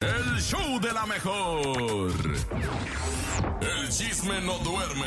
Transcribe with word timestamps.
El 0.00 0.38
show 0.42 0.78
de 0.78 0.92
la 0.92 1.06
mejor. 1.06 2.12
El 3.62 3.88
chisme 3.88 4.42
no 4.42 4.58
duerme 4.58 5.06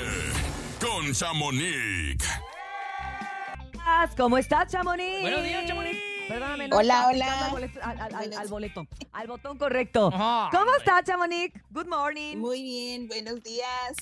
con 0.81 1.13
Chamonix. 1.13 2.25
¿Cómo 4.17 4.39
estás, 4.39 4.71
Chamonix? 4.71 5.21
Buenos 5.21 5.43
días, 5.43 5.65
Chamonix. 5.67 5.95
Perdóname, 6.27 6.67
no 6.69 6.77
Hola, 6.77 7.07
hola. 7.09 7.45
Al 7.45 7.51
boleto, 7.51 7.79
al, 7.83 7.89
al- 7.91 8.01
al- 8.01 8.11
Buenos- 8.13 8.37
al 8.39 8.47
boleto, 8.47 8.87
al 9.13 9.27
botón 9.27 9.57
correcto. 9.59 10.09
¿Cómo 10.11 10.71
estás, 10.79 11.03
Chamonix? 11.03 11.53
Good 11.69 11.87
morning. 11.87 12.37
Muy 12.37 12.63
bien, 12.63 13.07
buenos 13.07 13.43
días. 13.43 13.95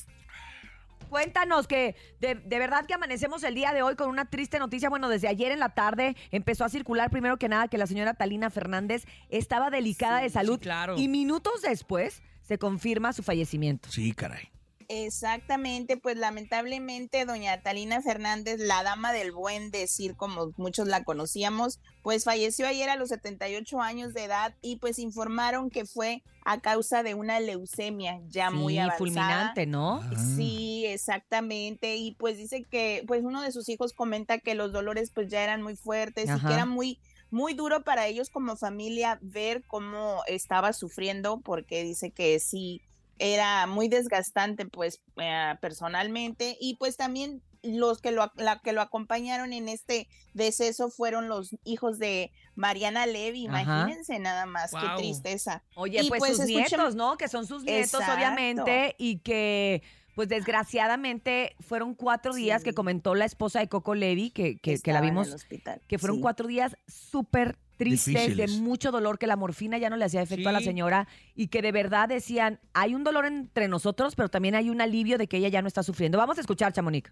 Cuéntanos 1.09 1.67
que 1.67 1.95
de, 2.19 2.35
de 2.35 2.59
verdad 2.59 2.85
que 2.85 2.93
amanecemos 2.93 3.43
el 3.43 3.55
día 3.55 3.73
de 3.73 3.83
hoy 3.83 3.95
con 3.95 4.09
una 4.09 4.25
triste 4.25 4.59
noticia. 4.59 4.89
Bueno, 4.89 5.09
desde 5.09 5.27
ayer 5.27 5.51
en 5.51 5.59
la 5.59 5.69
tarde 5.69 6.15
empezó 6.31 6.65
a 6.65 6.69
circular 6.69 7.09
primero 7.09 7.37
que 7.37 7.49
nada 7.49 7.67
que 7.67 7.77
la 7.77 7.87
señora 7.87 8.13
Talina 8.13 8.49
Fernández 8.49 9.05
estaba 9.29 9.69
delicada 9.69 10.21
de 10.21 10.29
salud 10.29 10.55
sí, 10.55 10.61
claro. 10.61 10.95
y 10.97 11.07
minutos 11.07 11.61
después 11.61 12.21
se 12.41 12.57
confirma 12.57 13.13
su 13.13 13.23
fallecimiento. 13.23 13.91
Sí, 13.91 14.13
caray. 14.13 14.49
Exactamente, 14.89 15.97
pues 15.97 16.17
lamentablemente 16.17 17.25
doña 17.25 17.61
Talina 17.61 18.01
Fernández, 18.01 18.59
la 18.59 18.83
dama 18.83 19.11
del 19.11 19.33
buen 19.33 19.69
decir, 19.69 20.15
como 20.15 20.53
muchos 20.55 20.87
la 20.87 21.03
conocíamos, 21.03 21.81
pues 22.03 22.23
falleció 22.23 22.67
ayer 22.67 22.89
a 22.89 22.95
los 22.95 23.09
78 23.09 23.81
años 23.81 24.13
de 24.13 24.23
edad 24.23 24.55
y 24.61 24.77
pues 24.77 24.97
informaron 24.97 25.69
que 25.69 25.85
fue 25.85 26.23
a 26.45 26.61
causa 26.61 27.03
de 27.03 27.15
una 27.15 27.41
leucemia 27.41 28.21
ya 28.29 28.49
muy 28.49 28.77
avanzada. 28.77 28.97
fulminante, 28.97 29.65
¿no? 29.65 30.01
Sí, 30.37 30.85
exactamente. 30.85 31.97
Y 31.97 32.15
pues 32.15 32.37
dice 32.37 32.63
que, 32.63 33.03
pues 33.05 33.23
uno 33.23 33.41
de 33.41 33.51
sus 33.51 33.67
hijos 33.67 33.91
comenta 33.91 34.37
que 34.37 34.55
los 34.55 34.71
dolores 34.71 35.11
pues 35.13 35.27
ya 35.27 35.43
eran 35.43 35.61
muy 35.61 35.75
fuertes 35.75 36.29
y 36.29 36.45
que 36.45 36.53
era 36.53 36.65
muy, 36.65 36.99
muy 37.29 37.53
duro 37.53 37.83
para 37.83 38.07
ellos 38.07 38.29
como 38.29 38.55
familia 38.55 39.19
ver 39.21 39.65
cómo 39.67 40.21
estaba 40.27 40.71
sufriendo, 40.71 41.41
porque 41.41 41.83
dice 41.83 42.11
que 42.11 42.39
sí 42.39 42.81
era 43.19 43.65
muy 43.67 43.87
desgastante 43.87 44.65
pues 44.65 45.01
eh, 45.17 45.55
personalmente 45.61 46.57
y 46.59 46.75
pues 46.77 46.97
también 46.97 47.41
los 47.63 47.99
que 48.01 48.11
lo, 48.11 48.31
la, 48.35 48.59
que 48.59 48.71
lo 48.71 48.81
acompañaron 48.81 49.51
en 49.51 49.67
este 49.67 50.07
deceso 50.33 50.89
fueron 50.89 51.27
los 51.27 51.55
hijos 51.65 51.97
de 51.99 52.31
Mariana 52.55 53.05
Levy, 53.07 53.47
Ajá. 53.47 53.61
imagínense 53.63 54.19
nada 54.19 54.45
más, 54.45 54.71
qué 54.71 54.87
tristeza. 54.97 55.63
Oye, 55.75 56.01
Y 56.03 56.07
pues, 56.07 56.19
pues 56.19 56.31
sus 56.37 56.45
escuchen- 56.45 56.77
nietos, 56.77 56.95
¿no? 56.95 57.17
Que 57.17 57.27
son 57.27 57.45
sus 57.47 57.63
nietos, 57.63 57.95
Exacto. 57.95 58.13
obviamente, 58.13 58.95
y 58.99 59.19
que, 59.19 59.81
pues 60.15 60.29
desgraciadamente, 60.29 61.55
fueron 61.59 61.95
cuatro 61.95 62.33
días 62.33 62.63
que 62.63 62.73
comentó 62.73 63.15
la 63.15 63.25
esposa 63.25 63.59
de 63.59 63.67
Coco 63.67 63.95
Levy, 63.95 64.29
que, 64.29 64.59
que, 64.59 64.79
que 64.79 64.93
la 64.93 65.01
vimos, 65.01 65.27
el 65.27 65.33
hospital. 65.33 65.81
que 65.87 65.97
fueron 65.97 66.17
Sí. 66.17 66.21
cuatro 66.21 66.47
días 66.47 66.77
súper 66.87 67.57
tristes, 67.77 68.35
de 68.35 68.47
mucho 68.59 68.91
dolor, 68.91 69.17
que 69.17 69.27
la 69.27 69.35
morfina 69.35 69.77
ya 69.77 69.89
no 69.89 69.97
le 69.97 70.05
hacía 70.05 70.21
efecto 70.21 70.49
a 70.49 70.51
la 70.51 70.61
señora, 70.61 71.07
y 71.35 71.47
que 71.47 71.61
de 71.61 71.71
verdad 71.71 72.09
decían, 72.09 72.59
hay 72.73 72.95
un 72.95 73.03
dolor 73.03 73.25
entre 73.25 73.67
nosotros, 73.67 74.15
pero 74.15 74.29
también 74.29 74.55
hay 74.55 74.69
un 74.69 74.81
alivio 74.81 75.17
de 75.17 75.27
que 75.27 75.37
ella 75.37 75.49
ya 75.49 75.61
no 75.61 75.67
está 75.67 75.83
sufriendo. 75.83 76.17
Vamos 76.17 76.37
a 76.37 76.41
escuchar, 76.41 76.73
Chamonix. 76.73 77.11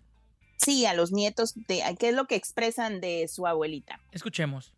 Sí, 0.57 0.85
a 0.85 0.93
los 0.93 1.11
nietos, 1.11 1.53
de, 1.67 1.81
¿qué 1.99 2.09
es 2.09 2.15
lo 2.15 2.25
que 2.25 2.35
expresan 2.35 3.01
de 3.01 3.27
su 3.27 3.45
abuelita? 3.45 3.99
Escuchemos. 4.11 4.73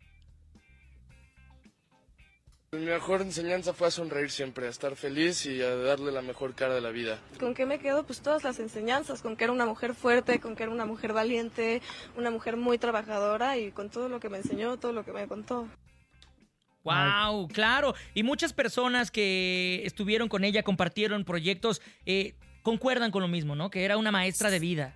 Mi 2.70 2.84
mejor 2.84 3.22
enseñanza 3.22 3.72
fue 3.72 3.88
a 3.88 3.90
sonreír 3.90 4.30
siempre, 4.30 4.66
a 4.66 4.68
estar 4.70 4.94
feliz 4.94 5.46
y 5.46 5.62
a 5.62 5.74
darle 5.74 6.12
la 6.12 6.20
mejor 6.20 6.54
cara 6.54 6.74
de 6.74 6.82
la 6.82 6.90
vida. 6.90 7.18
¿Con 7.40 7.54
qué 7.54 7.64
me 7.64 7.78
quedo? 7.78 8.04
Pues 8.04 8.20
todas 8.20 8.44
las 8.44 8.58
enseñanzas, 8.58 9.22
con 9.22 9.36
que 9.36 9.44
era 9.44 9.54
una 9.54 9.64
mujer 9.64 9.94
fuerte, 9.94 10.38
con 10.38 10.54
que 10.54 10.64
era 10.64 10.72
una 10.72 10.84
mujer 10.84 11.14
valiente, 11.14 11.80
una 12.14 12.30
mujer 12.30 12.58
muy 12.58 12.76
trabajadora 12.76 13.56
y 13.56 13.72
con 13.72 13.88
todo 13.88 14.10
lo 14.10 14.20
que 14.20 14.28
me 14.28 14.36
enseñó, 14.36 14.76
todo 14.76 14.92
lo 14.92 15.02
que 15.02 15.12
me 15.12 15.26
contó. 15.26 15.66
Wow, 16.84 17.48
claro. 17.48 17.94
Y 18.12 18.22
muchas 18.22 18.52
personas 18.52 19.10
que 19.10 19.80
estuvieron 19.86 20.28
con 20.28 20.44
ella, 20.44 20.62
compartieron 20.62 21.24
proyectos, 21.24 21.80
eh, 22.04 22.34
concuerdan 22.62 23.10
con 23.10 23.22
lo 23.22 23.28
mismo, 23.28 23.56
¿no? 23.56 23.70
Que 23.70 23.86
era 23.86 23.96
una 23.96 24.10
maestra 24.10 24.50
de 24.50 24.58
vida. 24.58 24.94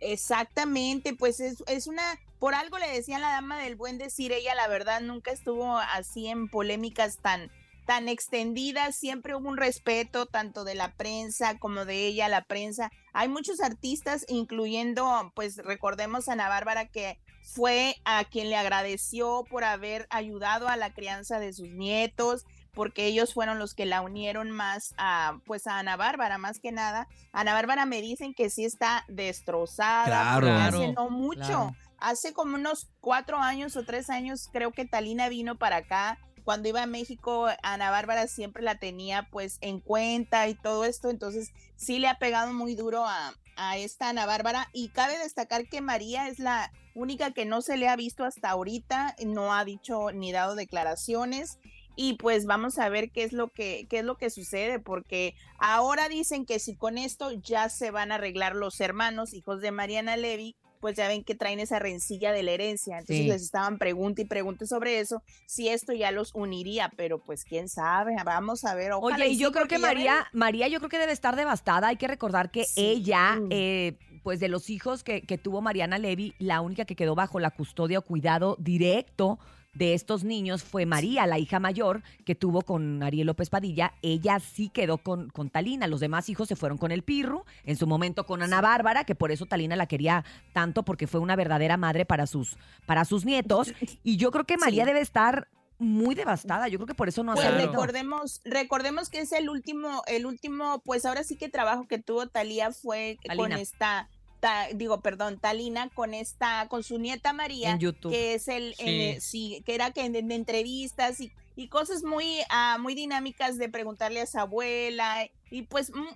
Exactamente, 0.00 1.14
pues 1.14 1.38
es, 1.38 1.62
es 1.68 1.86
una, 1.86 2.02
por 2.42 2.56
algo 2.56 2.76
le 2.78 2.88
decían 2.88 3.20
la 3.20 3.30
dama 3.30 3.56
del 3.56 3.76
buen 3.76 3.98
decir, 3.98 4.32
ella 4.32 4.56
la 4.56 4.66
verdad 4.66 5.00
nunca 5.00 5.30
estuvo 5.30 5.78
así 5.78 6.26
en 6.26 6.48
polémicas 6.48 7.18
tan, 7.18 7.52
tan 7.86 8.08
extendidas, 8.08 8.96
siempre 8.96 9.36
hubo 9.36 9.48
un 9.48 9.56
respeto 9.56 10.26
tanto 10.26 10.64
de 10.64 10.74
la 10.74 10.92
prensa 10.96 11.60
como 11.60 11.84
de 11.84 12.04
ella, 12.04 12.26
la 12.26 12.42
prensa. 12.42 12.90
Hay 13.12 13.28
muchos 13.28 13.60
artistas, 13.60 14.26
incluyendo, 14.28 15.30
pues 15.36 15.58
recordemos 15.58 16.28
a 16.28 16.32
Ana 16.32 16.48
Bárbara 16.48 16.88
que 16.88 17.16
fue 17.44 17.94
a 18.04 18.24
quien 18.24 18.50
le 18.50 18.56
agradeció 18.56 19.44
por 19.48 19.62
haber 19.62 20.08
ayudado 20.10 20.66
a 20.66 20.76
la 20.76 20.92
crianza 20.92 21.38
de 21.38 21.52
sus 21.52 21.68
nietos, 21.68 22.44
porque 22.72 23.06
ellos 23.06 23.34
fueron 23.34 23.60
los 23.60 23.74
que 23.74 23.86
la 23.86 24.00
unieron 24.00 24.50
más 24.50 24.94
a, 24.98 25.38
pues 25.46 25.68
a 25.68 25.78
Ana 25.78 25.96
Bárbara, 25.96 26.38
más 26.38 26.58
que 26.58 26.72
nada. 26.72 27.06
Ana 27.30 27.54
Bárbara 27.54 27.86
me 27.86 28.02
dicen 28.02 28.34
que 28.34 28.50
sí 28.50 28.64
está 28.64 29.04
destrozada, 29.06 30.06
Claro. 30.06 30.48
hace 30.48 30.70
Claro, 30.70 30.92
no 30.94 31.10
mucho, 31.10 31.40
claro. 31.40 31.76
Hace 32.02 32.32
como 32.32 32.56
unos 32.56 32.90
cuatro 33.00 33.38
años 33.38 33.76
o 33.76 33.84
tres 33.84 34.10
años, 34.10 34.48
creo 34.52 34.72
que 34.72 34.84
Talina 34.84 35.28
vino 35.28 35.56
para 35.56 35.76
acá. 35.76 36.18
Cuando 36.44 36.68
iba 36.68 36.82
a 36.82 36.86
México, 36.86 37.46
Ana 37.62 37.90
Bárbara 37.90 38.26
siempre 38.26 38.64
la 38.64 38.74
tenía 38.74 39.28
pues 39.30 39.58
en 39.60 39.78
cuenta 39.78 40.48
y 40.48 40.54
todo 40.54 40.84
esto, 40.84 41.08
entonces 41.08 41.52
sí 41.76 42.00
le 42.00 42.08
ha 42.08 42.18
pegado 42.18 42.52
muy 42.52 42.74
duro 42.74 43.06
a, 43.06 43.32
a 43.56 43.76
esta 43.78 44.08
Ana 44.08 44.26
Bárbara. 44.26 44.68
Y 44.72 44.88
cabe 44.88 45.16
destacar 45.18 45.68
que 45.68 45.80
María 45.80 46.26
es 46.26 46.40
la 46.40 46.72
única 46.94 47.30
que 47.30 47.44
no 47.44 47.62
se 47.62 47.76
le 47.76 47.88
ha 47.88 47.94
visto 47.94 48.24
hasta 48.24 48.50
ahorita, 48.50 49.14
no 49.24 49.54
ha 49.54 49.64
dicho 49.64 50.10
ni 50.10 50.32
dado 50.32 50.56
declaraciones. 50.56 51.58
Y 51.94 52.14
pues 52.14 52.46
vamos 52.46 52.78
a 52.78 52.88
ver 52.88 53.12
qué 53.12 53.22
es 53.22 53.32
lo 53.32 53.48
que 53.48 53.86
qué 53.88 53.98
es 53.98 54.04
lo 54.04 54.16
que 54.16 54.30
sucede 54.30 54.78
porque 54.78 55.34
ahora 55.58 56.08
dicen 56.08 56.46
que 56.46 56.58
si 56.58 56.74
con 56.74 56.96
esto 56.96 57.30
ya 57.32 57.68
se 57.68 57.90
van 57.90 58.10
a 58.10 58.14
arreglar 58.14 58.56
los 58.56 58.80
hermanos 58.80 59.34
hijos 59.34 59.60
de 59.60 59.72
Mariana 59.72 60.16
Levy 60.16 60.56
pues 60.82 60.96
ya 60.96 61.08
ven 61.08 61.24
que 61.24 61.34
traen 61.34 61.60
esa 61.60 61.78
rencilla 61.78 62.32
de 62.32 62.42
la 62.42 62.50
herencia 62.50 62.98
entonces 62.98 63.24
Sí. 63.24 63.28
les 63.28 63.40
estaban 63.42 63.78
pregunte 63.78 64.22
y 64.22 64.24
pregunte 64.26 64.66
sobre 64.66 64.98
eso 65.00 65.22
si 65.46 65.68
esto 65.68 65.92
ya 65.94 66.10
los 66.10 66.34
uniría 66.34 66.92
pero 66.96 67.18
pues 67.22 67.44
quién 67.44 67.68
sabe 67.70 68.14
vamos 68.24 68.64
a 68.66 68.74
ver 68.74 68.92
ojalá 68.92 69.14
Oye, 69.16 69.28
y 69.28 69.34
sí, 69.36 69.40
yo 69.40 69.52
creo 69.52 69.66
que 69.68 69.76
ven- 69.76 69.82
María, 69.82 70.26
María 70.32 70.68
yo 70.68 70.78
creo 70.80 70.90
que 70.90 70.98
debe 70.98 71.12
estar 71.12 71.36
devastada. 71.36 71.88
Hay 71.88 71.96
que 71.96 72.08
recordar 72.08 72.50
que 72.50 72.64
Sí. 72.64 72.80
ella, 72.80 73.38
eh, 73.50 73.96
pues 74.24 74.40
de 74.40 74.48
los 74.48 74.68
hijos 74.70 75.02
que, 75.04 75.22
que 75.22 75.38
tuvo 75.38 75.60
Mariana 75.62 75.98
Levy, 75.98 76.34
la 76.38 76.60
única 76.60 76.84
que 76.84 76.96
quedó 76.96 77.14
bajo 77.14 77.38
la 77.40 77.50
custodia 77.52 78.00
o 78.00 78.02
cuidado 78.02 78.56
directo 78.58 79.38
de 79.74 79.94
estos 79.94 80.22
niños 80.24 80.62
fue 80.62 80.84
María, 80.86 81.26
la 81.26 81.38
hija 81.38 81.58
mayor 81.58 82.02
que 82.26 82.34
tuvo 82.34 82.62
con 82.62 83.02
Ariel 83.02 83.26
López 83.26 83.48
Padilla. 83.48 83.94
Ella 84.02 84.38
sí 84.38 84.68
quedó 84.68 84.98
con, 84.98 85.30
con 85.30 85.48
Talina. 85.48 85.86
Los 85.86 86.00
demás 86.00 86.28
hijos 86.28 86.48
se 86.48 86.56
fueron 86.56 86.76
con 86.78 86.92
el 86.92 87.02
Pirru, 87.02 87.44
en 87.64 87.76
su 87.76 87.86
momento 87.86 88.26
con 88.26 88.42
Ana 88.42 88.60
Bárbara, 88.60 89.04
que 89.04 89.14
por 89.14 89.32
eso 89.32 89.46
Talina 89.46 89.74
la 89.76 89.86
quería 89.86 90.24
tanto, 90.52 90.82
porque 90.84 91.06
fue 91.06 91.20
una 91.20 91.36
verdadera 91.36 91.76
madre 91.76 92.04
para 92.04 92.26
sus, 92.26 92.56
para 92.86 93.04
sus 93.04 93.24
nietos. 93.24 93.72
Y 94.04 94.16
yo 94.16 94.30
creo 94.30 94.44
que 94.44 94.56
María 94.58 94.82
Sí. 94.84 94.88
debe 94.88 95.00
estar 95.00 95.48
muy 95.78 96.14
devastada. 96.14 96.68
Yo 96.68 96.78
creo 96.78 96.86
que 96.86 96.94
por 96.94 97.08
eso 97.08 97.22
no 97.22 97.32
ha 97.32 97.34
Pues 97.34 97.46
salido. 97.46 97.70
recordemos, 97.70 98.40
recordemos 98.44 99.08
que 99.10 99.20
es 99.20 99.32
el 99.32 99.48
último, 99.48 100.02
el 100.06 100.26
último, 100.26 100.80
pues 100.84 101.04
ahora 101.04 101.24
sí 101.24 101.36
que 101.36 101.48
trabajo 101.48 101.86
que 101.88 101.98
tuvo 101.98 102.26
Talía 102.28 102.72
fue 102.72 103.16
con 103.36 103.52
esta, 103.52 104.08
ta- 104.42 104.66
digo, 104.74 105.00
perdón, 105.00 105.38
Talina 105.38 105.88
con 105.94 106.14
esta, 106.14 106.66
con 106.68 106.82
su 106.82 106.98
nieta 106.98 107.32
María, 107.32 107.70
En 107.70 107.78
YouTube. 107.78 108.10
que 108.10 108.34
es 108.34 108.48
el, 108.48 108.74
en, 108.78 108.88
eh, 109.16 109.20
sí, 109.20 109.62
que 109.64 109.74
era 109.76 109.92
que 109.92 110.04
en, 110.04 110.16
en 110.16 110.32
entrevistas 110.32 111.20
y, 111.20 111.30
y 111.54 111.68
cosas 111.68 112.02
muy, 112.02 112.40
ah, 112.50 112.76
muy 112.80 112.94
dinámicas 112.96 113.56
de 113.56 113.68
preguntarle 113.68 114.20
a 114.20 114.26
su 114.26 114.38
abuela 114.40 115.30
y 115.50 115.62
pues 115.62 115.90
un- 115.90 116.08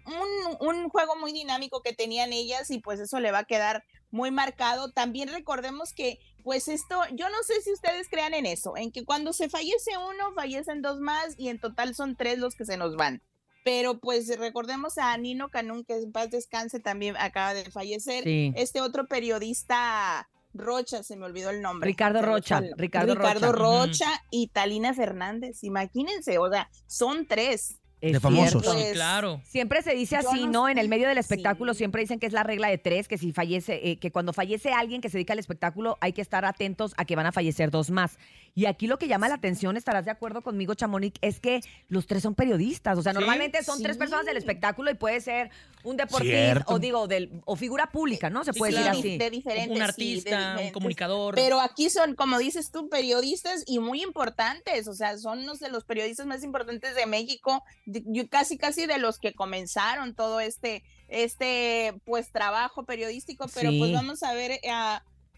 un 0.58 0.88
juego 0.90 1.14
muy 1.16 1.32
dinámico 1.32 1.82
que 1.82 1.92
tenían 1.92 2.32
ellas 2.32 2.68
y 2.72 2.80
pues 2.80 2.98
eso 2.98 3.20
le 3.20 3.30
va 3.30 3.38
a 3.40 3.44
quedar 3.44 3.84
muy 4.10 4.32
marcado. 4.32 4.90
También 4.90 5.28
recordemos 5.28 5.92
que 5.92 6.18
pues 6.42 6.66
esto, 6.68 7.00
yo 7.12 7.28
no 7.28 7.42
sé 7.44 7.60
si 7.62 7.72
ustedes 7.72 8.08
crean 8.08 8.34
en 8.34 8.46
eso, 8.46 8.76
en 8.76 8.90
que 8.90 9.04
cuando 9.04 9.32
se 9.32 9.48
fallece 9.48 9.92
uno, 9.98 10.32
fallecen 10.34 10.82
dos 10.82 10.98
más 11.00 11.34
y 11.38 11.48
en 11.48 11.60
total 11.60 11.94
son 11.94 12.16
tres 12.16 12.38
los 12.38 12.54
que 12.56 12.64
se 12.64 12.76
nos 12.76 12.96
van. 12.96 13.22
Pero 13.66 13.98
pues 13.98 14.28
recordemos 14.38 14.96
a 14.96 15.18
Nino 15.18 15.48
Canún, 15.48 15.84
que 15.84 15.94
en 15.94 16.12
paz 16.12 16.30
descanse, 16.30 16.78
también 16.78 17.16
acaba 17.18 17.52
de 17.52 17.68
fallecer. 17.68 18.22
Sí. 18.22 18.52
Este 18.54 18.80
otro 18.80 19.08
periodista 19.08 20.28
Rocha, 20.54 21.02
se 21.02 21.16
me 21.16 21.26
olvidó 21.26 21.50
el 21.50 21.62
nombre. 21.62 21.88
Ricardo 21.88 22.22
Rocha, 22.22 22.62
Ricardo 22.76 23.16
Ricardo 23.16 23.50
Rocha. 23.50 24.06
Rocha 24.06 24.24
y 24.30 24.46
Talina 24.46 24.94
Fernández. 24.94 25.64
Imagínense, 25.64 26.38
o 26.38 26.48
sea, 26.48 26.70
son 26.86 27.26
tres. 27.26 27.80
Es 28.00 28.12
de 28.12 28.20
famosos. 28.20 28.62
cierto. 28.62 28.72
Sí, 28.72 28.78
Pues, 28.82 28.92
claro. 28.92 29.40
Siempre 29.44 29.82
se 29.82 29.94
dice 29.94 30.16
así, 30.16 30.44
no 30.46 30.52
¿no? 30.52 30.68
En 30.68 30.74
sé. 30.76 30.80
el 30.82 30.88
medio 30.88 31.08
del 31.08 31.16
espectáculo 31.18 31.72
Sí. 31.72 31.78
siempre 31.78 32.02
dicen 32.02 32.18
que 32.18 32.26
es 32.26 32.32
la 32.34 32.42
regla 32.42 32.68
de 32.68 32.76
tres, 32.78 33.08
que 33.08 33.16
si 33.16 33.32
fallece, 33.32 33.80
eh, 33.90 33.98
que 33.98 34.10
cuando 34.12 34.32
fallece 34.34 34.70
alguien 34.72 35.00
que 35.00 35.08
se 35.08 35.16
dedica 35.16 35.32
al 35.32 35.38
espectáculo 35.38 35.96
hay 36.00 36.12
que 36.12 36.20
estar 36.20 36.44
atentos 36.44 36.92
a 36.98 37.04
que 37.06 37.16
van 37.16 37.26
a 37.26 37.32
fallecer 37.32 37.70
dos 37.70 37.90
más. 37.90 38.18
Y 38.54 38.66
aquí 38.66 38.86
lo 38.86 38.98
que 38.98 39.08
llama 39.08 39.28
la 39.28 39.34
atención, 39.34 39.76
estarás 39.76 40.04
de 40.04 40.10
acuerdo 40.10 40.42
conmigo, 40.42 40.74
Chamonix, 40.74 41.18
es 41.20 41.40
que 41.40 41.60
los 41.88 42.06
tres 42.06 42.22
son 42.22 42.34
periodistas. 42.34 42.96
O 42.98 43.02
sea, 43.02 43.12
Sí. 43.12 43.18
normalmente 43.18 43.62
son 43.64 43.82
tres 43.82 43.96
personas 43.96 44.24
del 44.26 44.36
espectáculo 44.36 44.90
y 44.90 44.94
puede 44.94 45.20
ser 45.20 45.50
un 45.82 45.96
deportista 45.96 46.36
Cierto. 46.36 46.74
o 46.74 46.78
digo, 46.78 47.06
del, 47.06 47.30
o 47.44 47.54
figura 47.56 47.86
pública, 47.90 48.28
¿no? 48.30 48.44
Se 48.44 48.52
Sí, 48.52 48.58
puede 48.58 48.72
claro. 48.72 48.96
decir 48.96 49.10
así. 49.12 49.18
de 49.18 49.30
diferentes 49.30 49.68
Un 49.70 49.74
sí, 49.74 49.78
de 49.78 49.84
artista, 49.84 50.56
un 50.62 50.70
comunicador. 50.70 51.34
Pero 51.34 51.60
aquí 51.60 51.90
son, 51.90 52.14
como 52.14 52.38
dices 52.38 52.70
tú, 52.70 52.88
periodistas 52.88 53.62
y 53.66 53.78
muy 53.78 54.02
importantes, 54.02 54.88
o 54.88 54.94
sea, 54.94 55.16
son 55.18 55.40
unos 55.40 55.60
de 55.60 55.68
los 55.70 55.84
periodistas 55.84 56.26
más 56.26 56.42
importantes 56.42 56.94
de 56.94 57.06
México, 57.06 57.62
yo 57.86 58.28
casi 58.28 58.58
casi 58.58 58.86
de 58.86 58.98
los 58.98 59.18
que 59.18 59.32
comenzaron 59.34 60.14
todo 60.14 60.40
este, 60.40 60.82
este, 61.08 61.94
pues 62.04 62.30
trabajo 62.32 62.84
periodístico, 62.84 63.46
pero 63.54 63.70
Sí. 63.70 63.78
pues 63.78 63.92
vamos 63.92 64.22
a 64.22 64.34
ver, 64.34 64.52
eh, 64.52 64.60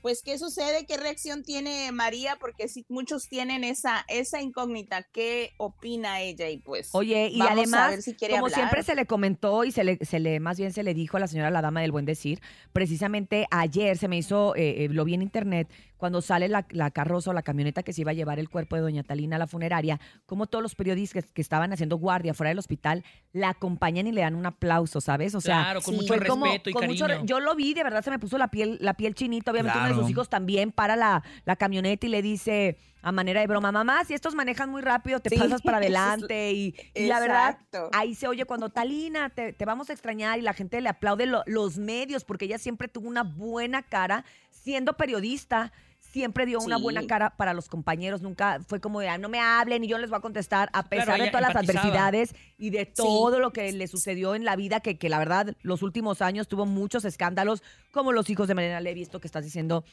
pues 0.00 0.22
qué 0.22 0.38
sucede, 0.38 0.86
qué 0.86 0.96
reacción 0.96 1.42
tiene 1.42 1.90
María, 1.90 2.36
porque 2.40 2.68
sí, 2.68 2.86
muchos 2.88 3.28
tienen 3.28 3.64
esa, 3.64 4.04
esa 4.06 4.40
incógnita, 4.40 5.02
qué 5.12 5.50
opina 5.58 6.20
ella 6.20 6.48
y 6.48 6.58
pues. 6.58 6.90
Oye, 6.92 7.28
y 7.32 7.38
vamos 7.40 7.50
a 7.50 7.52
además, 7.60 7.90
ver 7.90 8.02
si 8.02 8.14
quiere 8.14 8.34
como 8.34 8.46
hablar. 8.46 8.60
siempre 8.60 8.82
se 8.84 8.94
le 8.94 9.06
comentó 9.06 9.64
y 9.64 9.72
se 9.72 9.82
le, 9.82 9.98
se 10.04 10.20
le, 10.20 10.38
más 10.38 10.56
bien 10.56 10.72
se 10.72 10.84
le 10.84 10.94
dijo 10.94 11.16
a 11.16 11.20
la 11.20 11.26
señora 11.26 11.50
la 11.50 11.62
dama 11.62 11.80
del 11.80 11.90
buen 11.90 12.04
decir, 12.04 12.40
precisamente 12.72 13.46
ayer 13.50 13.98
se 13.98 14.06
me 14.06 14.16
hizo, 14.16 14.54
eh, 14.54 14.84
eh, 14.84 14.88
lo 14.88 15.04
vi 15.04 15.14
en 15.14 15.22
internet, 15.22 15.68
cuando 15.98 16.22
sale 16.22 16.48
la, 16.48 16.66
la 16.70 16.90
carroza 16.90 17.30
o 17.30 17.32
la 17.34 17.42
camioneta 17.42 17.82
que 17.82 17.92
se 17.92 18.00
iba 18.00 18.12
a 18.12 18.14
llevar 18.14 18.38
el 18.38 18.48
cuerpo 18.48 18.76
de 18.76 18.82
doña 18.82 19.02
Talina 19.02 19.36
a 19.36 19.38
la 19.38 19.46
funeraria, 19.46 20.00
como 20.24 20.46
todos 20.46 20.62
los 20.62 20.74
periodistas 20.74 21.24
que, 21.24 21.32
que 21.34 21.42
estaban 21.42 21.72
haciendo 21.74 21.96
guardia 21.98 22.32
fuera 22.32 22.48
del 22.48 22.58
hospital, 22.58 23.04
la 23.32 23.50
acompañan 23.50 24.06
y 24.06 24.12
le 24.12 24.22
dan 24.22 24.34
un 24.34 24.46
aplauso, 24.46 25.00
¿sabes? 25.02 25.34
O 25.34 25.40
sea, 25.42 25.56
claro, 25.64 25.82
con 25.82 25.94
sí. 25.94 26.00
mucho 26.00 26.14
fue 26.14 26.26
como- 26.26 26.46
respeto 26.46 26.70
y 26.70 26.72
con 26.72 26.86
mucho 26.86 27.04
cariño. 27.06 27.20
re- 27.22 27.26
yo 27.28 27.40
lo 27.40 27.54
vi, 27.54 27.74
de 27.74 27.82
verdad 27.84 28.02
se 28.02 28.10
me 28.10 28.18
puso 28.18 28.38
la 28.38 28.48
piel, 28.48 28.78
la 28.80 28.94
piel 28.94 29.14
chinita. 29.14 29.50
Obviamente 29.50 29.78
uno 29.78 29.88
de 29.88 29.94
sus 29.94 30.08
hijos 30.08 30.28
también 30.30 30.72
para 30.72 30.96
la, 30.96 31.22
la 31.44 31.56
camioneta 31.56 32.06
y 32.06 32.10
le 32.10 32.22
dice 32.22 32.78
a 33.02 33.12
manera 33.12 33.40
de 33.40 33.46
broma, 33.46 33.70
mamá, 33.70 34.04
si 34.04 34.14
estos 34.14 34.34
manejan 34.34 34.70
muy 34.70 34.82
rápido, 34.82 35.20
te 35.20 35.30
Sí, 35.30 35.36
pasas 35.38 35.62
para 35.62 35.76
adelante. 35.78 36.52
Y, 36.52 36.74
y 36.94 37.06
la 37.06 37.20
verdad, 37.20 37.58
ahí 37.92 38.14
se 38.14 38.26
oye 38.28 38.44
cuando 38.44 38.70
Talina, 38.70 39.30
te, 39.30 39.52
te 39.52 39.64
vamos 39.64 39.90
a 39.90 39.92
extrañar 39.92 40.38
y 40.38 40.42
la 40.42 40.52
gente 40.52 40.80
le 40.80 40.88
aplaude 40.88 41.26
lo- 41.26 41.42
los 41.46 41.78
medios 41.78 42.24
porque 42.24 42.44
ella 42.44 42.58
siempre 42.58 42.86
tuvo 42.88 43.08
una 43.08 43.22
buena 43.24 43.82
cara 43.82 44.24
siendo 44.50 44.96
periodista. 44.96 45.72
Siempre 46.12 46.46
dio 46.46 46.58
una 46.60 46.76
Sí. 46.76 46.82
buena 46.82 47.06
cara 47.06 47.31
para 47.37 47.52
los 47.52 47.69
compañeros, 47.69 48.22
nunca 48.22 48.60
fue 48.66 48.81
como 48.81 49.00
de, 49.00 49.08
"Ah, 49.08 49.19
no 49.19 49.28
me 49.28 49.40
hablen 49.40 49.84
y 49.84 49.88
yo 49.88 49.99
les 49.99 50.08
voy 50.08 50.16
a 50.19 50.20
contestar, 50.20 50.70
a 50.72 50.88
pesar 50.88 51.20
de 51.20 51.28
todas 51.28 51.43
las 51.43 51.56
adversidades 51.56 52.34
y 52.56 52.70
de 52.70 52.87
todo 52.87 53.38
lo 53.40 53.52
que 53.52 53.70
le 53.72 53.87
sucedió 53.88 54.34
en 54.34 54.44
la 54.44 54.56
vida, 54.56 54.81
que, 54.81 54.96
que 54.96 55.08
la 55.10 55.19
verdad 55.19 55.55
los 55.62 55.82
últimos 55.82 56.22
años 56.22 56.49
tuvo 56.49 56.64
muchos 56.64 57.05
escándalos, 57.05 57.62
como 57.90 58.12
los 58.12 58.31
hijos 58.31 58.49
de 58.49 58.55
Mariana 58.55 58.81
Levy, 58.81 59.02
esto 59.02 59.20
que 59.20 59.28
estás 59.28 59.44
diciendo 59.44 59.84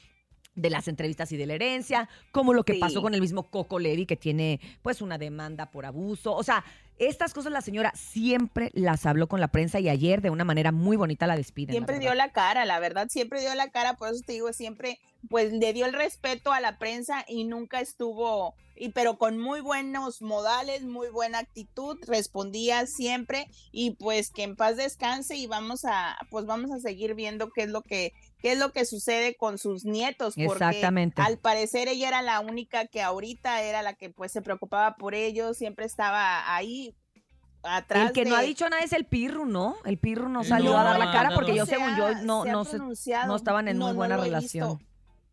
de 0.55 0.69
las 0.69 0.87
entrevistas 0.87 1.33
y 1.33 1.37
de 1.37 1.45
la 1.47 1.55
herencia, 1.55 2.07
como 2.31 2.53
lo 2.53 2.63
que 2.63 2.75
Sí. 2.75 2.79
pasó 2.79 3.01
con 3.01 3.13
el 3.13 3.19
mismo 3.19 3.43
Coco 3.51 3.77
Levy, 3.77 4.05
que 4.05 4.15
tiene 4.15 4.61
pues 4.81 5.01
una 5.01 5.17
demanda 5.17 5.69
por 5.69 5.85
abuso. 5.85 6.33
O 6.33 6.43
sea, 6.43 6.63
estas 6.97 7.33
cosas 7.33 7.51
la 7.51 7.61
señora 7.61 7.91
siempre 7.95 8.71
las 8.73 9.05
habló 9.05 9.27
con 9.27 9.41
la 9.41 9.49
prensa 9.49 9.79
y 9.79 9.89
ayer 9.89 10.21
de 10.21 10.29
una 10.29 10.45
manera 10.45 10.71
muy 10.71 10.97
bonita 10.97 11.27
la 11.27 11.35
despiden. 11.35 11.73
Siempre 11.73 11.95
la 11.95 12.01
dio 12.01 12.13
la 12.13 12.31
cara, 12.31 12.65
la 12.65 12.79
verdad, 12.79 13.07
siempre 13.09 13.41
dio 13.41 13.53
la 13.55 13.69
cara, 13.69 13.95
por 13.95 14.09
eso 14.09 14.21
te 14.25 14.33
digo, 14.33 14.53
siempre, 14.53 14.99
pues 15.29 15.51
le 15.51 15.73
dio 15.73 15.85
el 15.85 15.93
respeto 15.93 16.53
a 16.53 16.59
la 16.61 16.77
prensa 16.77 17.25
y 17.27 17.43
nunca 17.43 17.81
estuvo, 17.81 18.55
y 18.75 18.89
pero 18.89 19.17
con 19.17 19.37
muy 19.37 19.61
buenos 19.61 20.21
modales, 20.21 20.83
muy 20.83 21.09
buena 21.09 21.39
actitud, 21.39 21.97
respondía 22.07 22.85
siempre 22.87 23.47
y 23.71 23.91
pues 23.91 24.31
que 24.31 24.43
en 24.43 24.55
paz 24.55 24.77
descanse 24.77 25.35
y 25.35 25.47
vamos 25.47 25.85
a, 25.85 26.17
pues 26.29 26.45
vamos 26.45 26.71
a 26.71 26.79
seguir 26.79 27.15
viendo 27.15 27.51
qué 27.51 27.63
es 27.63 27.69
lo 27.69 27.81
que, 27.81 28.13
qué 28.39 28.51
es 28.51 28.59
lo 28.59 28.71
que 28.71 28.85
sucede 28.85 29.35
con 29.35 29.57
sus 29.57 29.85
nietos, 29.85 30.35
porque 30.35 30.65
Exactamente. 30.65 31.21
al 31.21 31.39
parecer 31.39 31.87
ella 31.87 32.07
era 32.09 32.21
la 32.21 32.39
única 32.39 32.85
que 32.87 33.01
ahorita 33.01 33.61
era 33.63 33.81
la 33.81 33.93
que 33.93 34.09
pues 34.09 34.31
se 34.31 34.41
preocupaba 34.41 34.95
por 34.95 35.15
ellos, 35.15 35.57
siempre 35.57 35.85
estaba 35.85 36.53
ahí 36.55 36.84
atrás. 37.65 38.07
El 38.07 38.13
que 38.13 38.25
no 38.25 38.35
ha 38.35 38.41
dicho 38.41 38.69
nada 38.69 38.83
es 38.83 38.93
el 38.93 39.05
Pirru, 39.05 39.45
¿no? 39.45 39.75
El 39.85 39.97
Pirru 39.97 40.29
no 40.29 40.39
No, 40.39 40.43
salió 40.43 40.77
a 40.77 40.83
dar 40.83 40.99
la 40.99 41.11
cara 41.11 41.31
porque 41.35 41.51
no. 41.51 41.57
yo, 41.57 41.65
se 41.65 41.75
según 41.75 41.95
yo, 41.97 42.15
no, 42.23 42.43
se 42.43 42.51
no, 42.51 42.65
se- 42.65 42.77
no 43.27 43.35
estaban 43.35 43.67
en 43.67 43.77
No, 43.77 43.87
muy 43.87 43.95
buena 43.95 44.17
relación. 44.17 44.77
visto. 44.77 44.85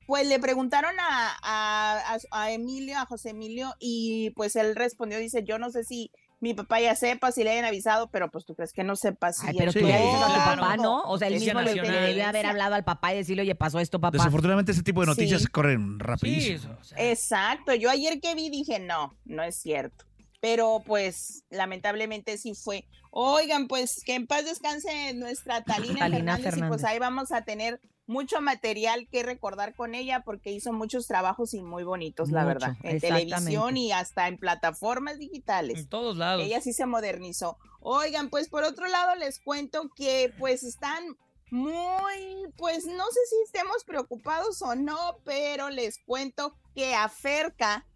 Pues 0.06 0.26
le 0.26 0.38
preguntaron 0.40 0.94
a, 1.00 1.36
a, 1.42 2.14
a- 2.14 2.42
a 2.42 2.50
Emilio, 2.50 2.98
a 2.98 3.06
José 3.06 3.30
Emilio, 3.30 3.74
y 3.78 4.30
pues 4.30 4.56
él 4.56 4.74
respondió, 4.74 5.18
dice, 5.18 5.44
yo 5.44 5.58
no 5.58 5.70
sé 5.70 5.84
si 5.84 6.10
mi 6.40 6.54
papá 6.54 6.80
ya 6.80 6.96
sepa, 6.96 7.30
si 7.30 7.44
le 7.44 7.50
hayan 7.52 7.64
avisado, 7.64 8.10
pero 8.10 8.28
pues 8.28 8.44
tú 8.44 8.56
crees 8.56 8.72
que 8.72 8.82
no 8.82 8.96
sepa 8.96 9.32
si 9.32 9.46
Ay, 9.46 9.54
pero 9.56 9.70
Sí, 9.70 9.78
tú 9.78 9.86
le 9.86 9.92
dices 9.96 10.20
a 10.22 10.26
tu 10.26 10.40
papá, 10.60 10.76
¿no? 10.76 11.02
O 11.02 11.16
sea, 11.16 11.28
él 11.28 11.34
mismo 11.34 11.60
le, 11.60 11.72
debe 11.72 12.24
haber 12.24 12.46
hablado 12.46 12.74
al 12.74 12.82
papá 12.82 13.14
y 13.14 13.18
decirle, 13.18 13.42
oye, 13.42 13.54
pasó 13.54 13.78
esto, 13.78 14.00
papá. 14.00 14.18
Desafortunadamente 14.18 14.72
ese 14.72 14.82
tipo 14.82 15.02
de 15.02 15.06
noticias 15.06 15.42
Sí. 15.42 15.46
corren 15.46 15.92
Sí, 15.92 15.96
rapidísimo. 16.00 16.56
eso, 16.56 16.76
o 16.80 16.84
sea, 16.84 16.98
Exacto, 17.12 17.72
yo 17.74 17.88
ayer 17.88 18.20
que 18.20 18.34
vi 18.34 18.50
dije, 18.50 18.80
no, 18.80 19.16
no 19.24 19.44
es 19.44 19.54
cierto. 19.56 20.04
Pero 20.42 20.82
pues 20.84 21.44
lamentablemente 21.50 22.36
sí 22.36 22.54
fue. 22.54 22.84
Oigan, 23.12 23.68
pues 23.68 24.02
que 24.04 24.16
en 24.16 24.26
paz 24.26 24.44
descanse 24.44 25.14
nuestra 25.14 25.62
Talina, 25.62 26.00
Talina 26.00 26.36
Fernández, 26.36 26.66
y 26.66 26.68
pues 26.68 26.84
ahí 26.84 26.98
vamos 26.98 27.30
a 27.30 27.44
tener 27.44 27.80
mucho 28.06 28.40
material 28.40 29.06
que 29.08 29.22
recordar 29.22 29.76
con 29.76 29.94
ella 29.94 30.24
porque 30.24 30.50
hizo 30.50 30.72
muchos 30.72 31.06
trabajos 31.06 31.54
y 31.54 31.62
muy 31.62 31.84
bonitos, 31.84 32.30
la 32.30 32.44
verdad, 32.44 32.76
en 32.82 32.98
televisión 32.98 33.76
y 33.76 33.92
hasta 33.92 34.26
en 34.26 34.36
plataformas 34.36 35.18
digitales. 35.18 35.78
en 35.78 35.88
todos 35.88 36.16
lados. 36.16 36.44
Ella 36.44 36.60
sí 36.60 36.72
se 36.72 36.86
modernizó. 36.86 37.56
Oigan, 37.78 38.28
pues 38.28 38.48
por 38.48 38.64
otro 38.64 38.88
lado 38.88 39.14
les 39.14 39.38
cuento 39.38 39.90
que 39.94 40.32
pues 40.40 40.64
están 40.64 41.16
muy, 41.52 42.50
pues 42.56 42.86
no 42.86 43.04
sé 43.04 43.20
si 43.28 43.36
estemos 43.44 43.84
preocupados 43.84 44.60
o 44.62 44.74
no, 44.74 45.18
pero 45.24 45.70
les 45.70 45.98
cuento 46.04 46.56
que 46.74 46.94
a 46.94 47.08
Ferca, 47.08 47.86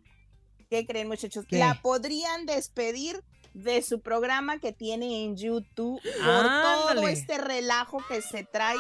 ¿qué 0.71 0.87
creen 0.87 1.09
muchachos? 1.09 1.45
¿Qué? 1.49 1.59
La 1.59 1.81
podrían 1.83 2.47
despedir 2.47 3.23
de 3.55 3.81
su 3.83 4.01
programa 4.01 4.59
que 4.59 4.73
tiene 4.73 5.25
en 5.25 5.37
YouTube 5.37 6.01
por 6.03 6.43
todo 6.43 6.89
Ándale. 6.91 7.13
este 7.13 7.39
relajo 7.39 8.05
que 8.09 8.21
se 8.21 8.45
trae 8.45 8.77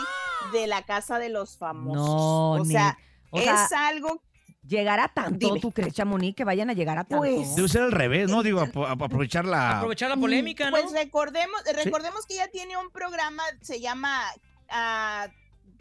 de 0.53 0.67
la 0.67 0.83
casa 0.83 1.19
de 1.19 1.31
los 1.31 1.57
famosos. 1.57 2.07
No, 2.07 2.51
o 2.61 2.65
sea, 2.65 2.99
O 3.31 3.41
sea, 3.41 3.65
es 3.65 3.73
algo 3.73 4.23
¿llegará 4.67 5.09
tanto, 5.09 5.47
Dime. 5.47 5.61
tú 5.61 5.71
crees, 5.73 5.95
Chamonix, 5.95 6.37
que 6.37 6.45
vayan 6.45 6.69
a 6.69 6.73
llegar 6.75 6.99
a 6.99 7.05
tanto? 7.05 7.19
Pues, 7.25 7.55
Debe 7.57 7.69
ser 7.69 7.83
al 7.83 7.93
revés, 7.93 8.29
¿no? 8.29 8.43
Digo, 8.43 8.61
ap- 8.61 8.77
ap- 8.77 9.01
aprovechar 9.03 9.45
la... 9.45 9.79
Aprovechar 9.79 10.11
la 10.11 10.17
polémica, 10.17 10.71
¿no? 10.71 10.77
Pues 10.79 10.93
recordemos, 10.93 11.59
recordemos 11.73 12.27
que 12.27 12.35
ella 12.35 12.49
tiene 12.49 12.77
un 12.77 12.91
programa, 12.91 13.45
se 13.63 13.81
llama 13.81 14.21
ah, 14.69 15.29
se 15.29 15.35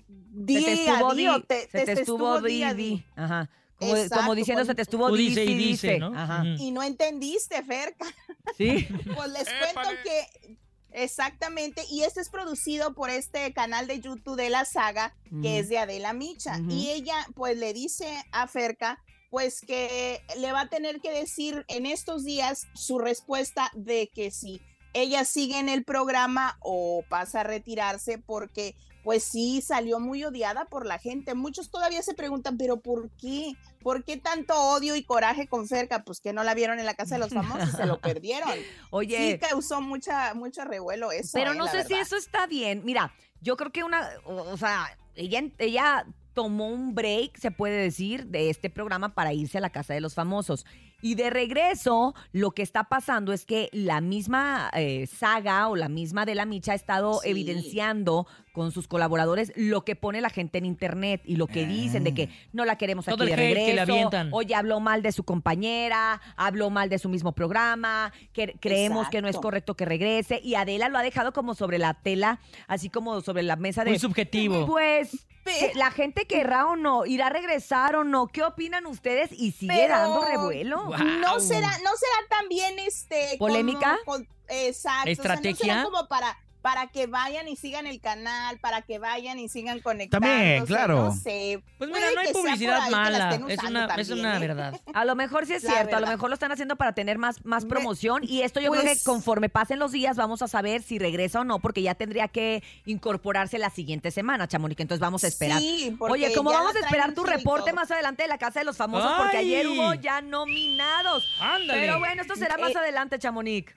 Día 0.08 0.66
te 0.68 0.74
estuvo 0.86 1.12
a 1.12 1.16
Día, 1.16 1.34
di, 1.38 1.44
te- 1.44 1.62
se 1.62 1.68
te 1.80 1.86
te 1.86 1.92
estuvo 1.94 2.42
di, 2.42 2.54
día 2.54 2.70
a 2.70 2.74
di. 2.76 2.84
día. 2.90 3.06
Ajá. 3.16 3.50
Como, 3.86 3.96
como 3.96 4.04
Exacto, 4.04 4.36
diciendo, 4.36 4.62
con- 4.62 4.68
se 4.68 4.76
te 4.76 4.82
estuvo 4.82 5.12
dice 5.12 5.44
y 5.44 5.48
sí, 5.48 5.56
dice, 5.56 6.00
¿no? 6.00 6.12
Ajá. 6.16 6.44
Y 6.58 6.72
no 6.72 6.84
entendiste, 6.84 7.62
Ferca. 7.64 8.06
Sí. 8.58 8.88
Pues 9.16 9.30
les 9.32 9.48
cuento 9.50 9.90
que 10.04 10.58
exactamente, 10.92 11.84
y 11.90 12.04
este 12.04 12.22
es 12.22 12.30
producido 12.30 12.94
por 12.94 13.10
este 13.10 13.52
canal 13.54 13.88
de 13.88 14.00
YouTube 14.00 14.38
de 14.38 14.50
la 14.50 14.66
saga, 14.66 15.16
que 15.42 15.60
es 15.60 15.68
de 15.68 15.78
Adela 15.80 16.14
Micha. 16.14 16.60
Y 16.70 16.90
ella, 16.92 17.16
pues 17.36 17.58
le 17.58 17.74
dice 17.74 18.08
a 18.32 18.48
Ferca, 18.48 19.04
pues 19.30 19.62
que 19.62 20.22
le 20.38 20.52
va 20.54 20.62
a 20.62 20.70
tener 20.70 21.02
que 21.02 21.12
decir 21.12 21.66
en 21.68 21.86
estos 21.86 22.24
días 22.24 22.68
su 22.76 23.00
respuesta 23.00 23.72
de 23.74 24.10
que 24.14 24.32
si 24.32 24.62
ella 24.94 25.26
sigue 25.26 25.60
en 25.60 25.68
el 25.68 25.84
programa 25.84 26.58
o 26.62 27.04
pasa 27.10 27.42
a 27.42 27.44
retirarse 27.44 28.18
porque 28.18 28.76
pues 29.06 29.24
sí 29.24 29.62
salió 29.62 30.00
muy 30.02 30.24
odiada 30.26 30.66
por 30.66 30.86
la 30.86 30.98
gente. 31.00 31.36
Muchos 31.36 31.70
todavía 31.70 32.02
se 32.02 32.16
preguntan, 32.16 32.58
pero 32.58 32.82
¿por 32.82 33.10
qué? 33.12 33.54
¿Por 33.82 34.04
qué 34.04 34.18
tanto 34.18 34.54
odio 34.60 34.96
y 34.96 35.04
coraje 35.04 35.48
con 35.48 35.68
Ferca? 35.68 36.04
Pues 36.04 36.20
que 36.20 36.34
no 36.34 36.44
la 36.44 36.56
vieron 36.56 36.80
en 36.80 36.86
la 36.88 36.96
casa 36.96 37.16
de 37.16 37.20
los 37.20 37.30
famosos, 37.30 37.70
se 37.70 37.86
lo 37.86 38.00
perdieron. 38.02 38.50
Oye, 38.90 39.34
Sí 39.34 39.48
causó 39.48 39.80
mucha, 39.80 40.34
mucho 40.34 40.66
revuelo 40.66 41.12
eso. 41.12 41.30
pero 41.34 41.54
eh, 41.54 41.56
no 41.56 41.68
sé 41.68 41.84
si 41.86 41.94
eso 41.94 42.18
está 42.18 42.48
bien. 42.48 42.82
Mira, 42.84 43.14
yo 43.42 43.56
creo 43.56 43.72
que 43.72 43.84
una, 43.84 44.10
o 44.26 44.34
o 44.54 44.58
sea, 44.58 44.88
ella, 45.16 45.44
ella 45.60 46.06
tomó 46.34 46.68
un 46.68 46.96
break, 46.96 47.38
se 47.38 47.52
puede 47.52 47.78
decir, 47.84 48.26
de 48.26 48.50
este 48.50 48.70
programa 48.70 49.14
para 49.14 49.32
irse 49.32 49.60
a 49.60 49.62
la 49.62 49.70
casa 49.70 49.94
de 49.94 50.02
los 50.02 50.16
famosos. 50.16 50.66
Y 51.02 51.14
de 51.16 51.30
regreso, 51.30 52.16
lo 52.32 52.52
que 52.52 52.64
está 52.64 52.86
pasando 52.86 53.32
es 53.34 53.46
que 53.46 53.70
la 53.72 54.02
misma 54.02 54.72
eh, 54.74 55.06
saga 55.08 55.68
o 55.68 55.76
la 55.76 55.88
misma 55.90 56.26
de 56.26 56.34
la 56.36 56.46
Micha 56.46 56.72
ha 56.72 56.76
estado 56.76 57.20
Sí. 57.22 57.30
evidenciando 57.30 58.26
con 58.56 58.72
sus 58.72 58.88
colaboradores 58.88 59.52
lo 59.56 59.84
que 59.86 59.96
pone 59.96 60.22
la 60.22 60.30
gente 60.32 60.58
en 60.58 60.66
internet 60.66 61.22
y 61.26 61.36
lo 61.36 61.46
que 61.46 61.68
dicen 61.68 62.04
de 62.06 62.14
que 62.16 62.30
no 62.54 62.66
la 62.66 62.78
queremos 62.78 63.06
Todo 63.06 63.24
aquí 63.26 63.34
el 63.34 63.38
de 63.38 63.44
hate 63.46 63.54
que 63.54 63.60
le 63.60 63.66
regreso. 63.82 63.92
avientan. 63.92 64.30
Oye, 64.32 64.56
habló 64.56 64.80
mal 64.80 65.02
de 65.04 65.12
su 65.12 65.24
compañera, 65.24 66.22
habló 66.38 66.70
mal 66.70 66.90
de 66.90 66.98
su 66.98 67.10
mismo 67.10 67.34
programa, 67.34 68.12
que 68.34 68.56
creemos 68.60 69.10
que 69.10 69.22
no 69.22 69.28
es 69.28 69.34
Exacto. 69.34 69.48
correcto 69.48 69.76
que 69.76 69.86
regrese. 69.86 70.40
Y 70.44 70.56
Adela 70.56 70.90
lo 70.90 70.98
ha 70.98 71.04
dejado 71.04 71.34
como 71.34 71.54
sobre 71.54 71.78
la 71.78 71.94
tela, 71.94 72.40
así 72.68 72.90
como 72.90 73.22
sobre 73.22 73.44
la 73.44 73.58
mesa 73.58 73.84
de. 73.84 73.92
Muy 73.92 74.00
subjetivo. 74.00 74.66
Pues. 74.66 75.28
Pe- 75.44 75.72
que 75.74 75.78
la 75.78 75.92
gente 75.92 76.26
querrá 76.26 76.66
o 76.66 76.76
no, 76.76 77.06
irá 77.06 77.28
a 77.28 77.30
regresar 77.30 77.96
o 77.96 78.04
no. 78.04 78.26
¿Qué 78.26 78.42
opinan 78.42 78.88
ustedes? 78.88 79.30
Y 79.32 79.52
sigue 79.52 79.74
Pero- 79.76 79.94
dando 79.96 80.26
revuelo. 80.26 80.86
Guau. 80.88 81.04
No 81.04 81.40
será, 81.40 81.70
no 81.84 81.92
será 81.98 82.28
también 82.30 82.80
este 82.80 83.36
como 83.38 83.50
¿Polémica? 83.52 83.96
con- 84.06 84.28
exacto. 84.48 85.02
o 85.02 85.04
sea, 85.04 85.12
¿Estrategia? 85.12 85.52
no 85.76 85.82
será 85.82 85.84
como 85.84 86.08
para 86.08 86.36
para 86.66 86.88
que 86.88 87.06
vayan 87.06 87.48
y 87.48 87.56
sigan 87.56 87.86
el 87.86 88.02
canal, 88.02 88.58
para 88.58 88.82
que 88.82 88.98
vayan 88.98 89.38
y 89.38 89.50
sigan 89.50 89.82
conectando. 89.82 90.26
También, 90.28 90.66
claro. 90.66 90.96
No 91.04 91.12
sé. 91.12 91.62
Pues 91.78 91.92
mira, 91.92 92.08
no 92.16 92.22
hay 92.22 92.34
publicidad 92.34 92.90
mala. 92.90 93.36
Es 93.48 93.62
una, 93.64 93.86
es 93.98 94.10
una 94.10 94.38
¿eh? 94.38 94.40
verdad. 94.40 94.82
A 94.96 95.06
lo 95.06 95.14
mejor 95.16 95.46
sí 95.46 95.54
es 95.54 95.64
La 95.64 95.72
cierto, 95.74 95.96
a 95.96 96.00
lo 96.00 96.08
mejor 96.08 96.30
lo 96.30 96.34
están 96.34 96.52
haciendo 96.52 96.76
para 96.76 96.94
tener 96.94 97.20
más, 97.20 97.46
más 97.46 97.66
Me- 97.66 97.70
promoción 97.70 98.24
y 98.24 98.42
esto 98.42 98.60
yo 98.62 98.72
creo 98.72 98.82
que 98.82 98.88
Pues- 98.90 99.04
conforme 99.04 99.48
pasen 99.50 99.78
los 99.78 99.92
días 99.92 100.18
vamos 100.18 100.42
a 100.42 100.48
saber 100.48 100.82
si 100.82 100.98
regresa 100.98 101.42
o 101.42 101.44
no, 101.44 101.60
porque 101.60 101.84
ya 101.84 101.94
tendría 101.94 102.30
que 102.30 102.64
incorporarse 102.86 103.60
la 103.60 103.70
siguiente 103.70 104.10
semana, 104.10 104.48
Chamonix, 104.48 104.80
entonces 104.82 105.02
vamos 105.02 105.24
a 105.24 105.28
esperar. 105.28 105.60
Sí, 105.60 105.96
porque 106.00 106.14
Oye, 106.14 106.34
¿cómo 106.34 106.50
ya 106.50 106.58
vamos 106.58 106.76
a 106.76 106.80
esperar 106.80 107.10
un 107.10 107.16
tu 107.16 107.26
reporte 107.26 107.74
más 107.74 107.92
adelante 107.92 108.24
de 108.24 108.30
la 108.30 108.40
Casa 108.40 108.62
de 108.62 108.66
los 108.66 108.76
Famosos? 108.76 109.12
Porque 109.20 109.38
¡Ay! 109.38 109.54
ayer 109.54 109.68
hubo 109.68 109.94
ya 109.94 110.22
nominados. 110.22 111.30
Ándale. 111.40 111.80
Pero 111.82 112.00
bueno, 112.00 112.24
esto 112.24 112.36
será 112.36 112.58
más 112.58 112.72
Eh, 112.72 112.78
adelante, 112.80 113.20
Chamonix. 113.20 113.72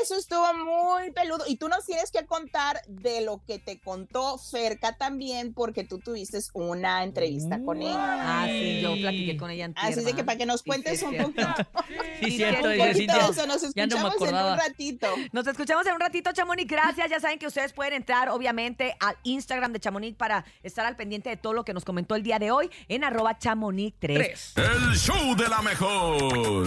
Eso 0.00 0.16
estuvo 0.16 0.52
muy 0.54 1.12
peludo. 1.12 1.44
Y 1.46 1.56
tú 1.56 1.68
nos 1.68 1.84
tienes 1.86 2.10
que 2.10 2.26
contar 2.26 2.80
de 2.88 3.20
lo 3.20 3.42
que 3.46 3.58
te 3.58 3.78
contó 3.78 4.38
Ferca 4.38 4.96
también, 4.96 5.54
porque 5.54 5.84
tú 5.84 5.98
tuviste 5.98 6.38
una 6.54 7.04
entrevista 7.04 7.62
con 7.64 7.80
ella. 7.80 8.42
Ah, 8.42 8.46
sí, 8.48 8.80
yo 8.80 8.94
platiqué 8.96 9.36
con 9.36 9.50
ella 9.50 9.66
antier, 9.66 9.86
Así 9.86 10.04
de 10.04 10.14
que 10.14 10.24
para 10.24 10.38
que 10.38 10.46
nos 10.46 10.62
cuentes 10.62 10.98
sí, 10.98 11.04
un 11.04 11.12
cierto. 11.12 11.32
poquito. 11.32 11.86
Sí, 12.20 12.30
Sí, 12.30 12.30
cierto. 12.36 12.68
Un 12.68 12.78
poquito 12.78 13.12
de 13.14 13.30
eso, 13.30 13.46
nos 13.46 13.74
Ya 13.74 13.86
no 13.86 13.98
me 14.02 14.08
escuchamos 14.08 14.28
en 14.28 14.34
un 14.52 14.58
ratito. 14.58 15.06
Nos 15.32 15.46
escuchamos 15.46 15.86
en 15.86 15.94
un 15.94 16.00
ratito, 16.00 16.32
Chamonix. 16.32 16.68
Gracias. 16.68 17.10
Ya 17.10 17.20
saben 17.20 17.38
que 17.38 17.46
ustedes 17.46 17.72
pueden 17.72 17.94
entrar, 17.94 18.28
obviamente, 18.28 18.96
al 19.00 19.16
Instagram 19.22 19.72
de 19.72 19.80
Chamonix 19.80 20.16
para 20.16 20.44
estar 20.62 20.84
al 20.86 20.96
pendiente 20.96 21.30
de 21.30 21.36
todo 21.36 21.52
lo 21.52 21.64
que 21.64 21.72
nos 21.74 21.84
comentó 21.84 22.14
el 22.14 22.22
día 22.22 22.38
de 22.38 22.50
hoy 22.50 22.70
en 22.88 23.04
arroba 23.04 23.38
chamonix3. 23.38 23.92
Tres. 23.98 24.52
El 24.56 24.96
show 24.96 25.36
de 25.36 25.48
la 25.48 25.62
mejor. 25.62 26.66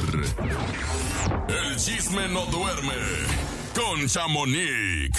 El 1.47 1.75
chisme 1.77 2.27
no 2.29 2.45
duerme 2.45 2.93
con 3.75 4.07
Chamonix. 4.07 5.09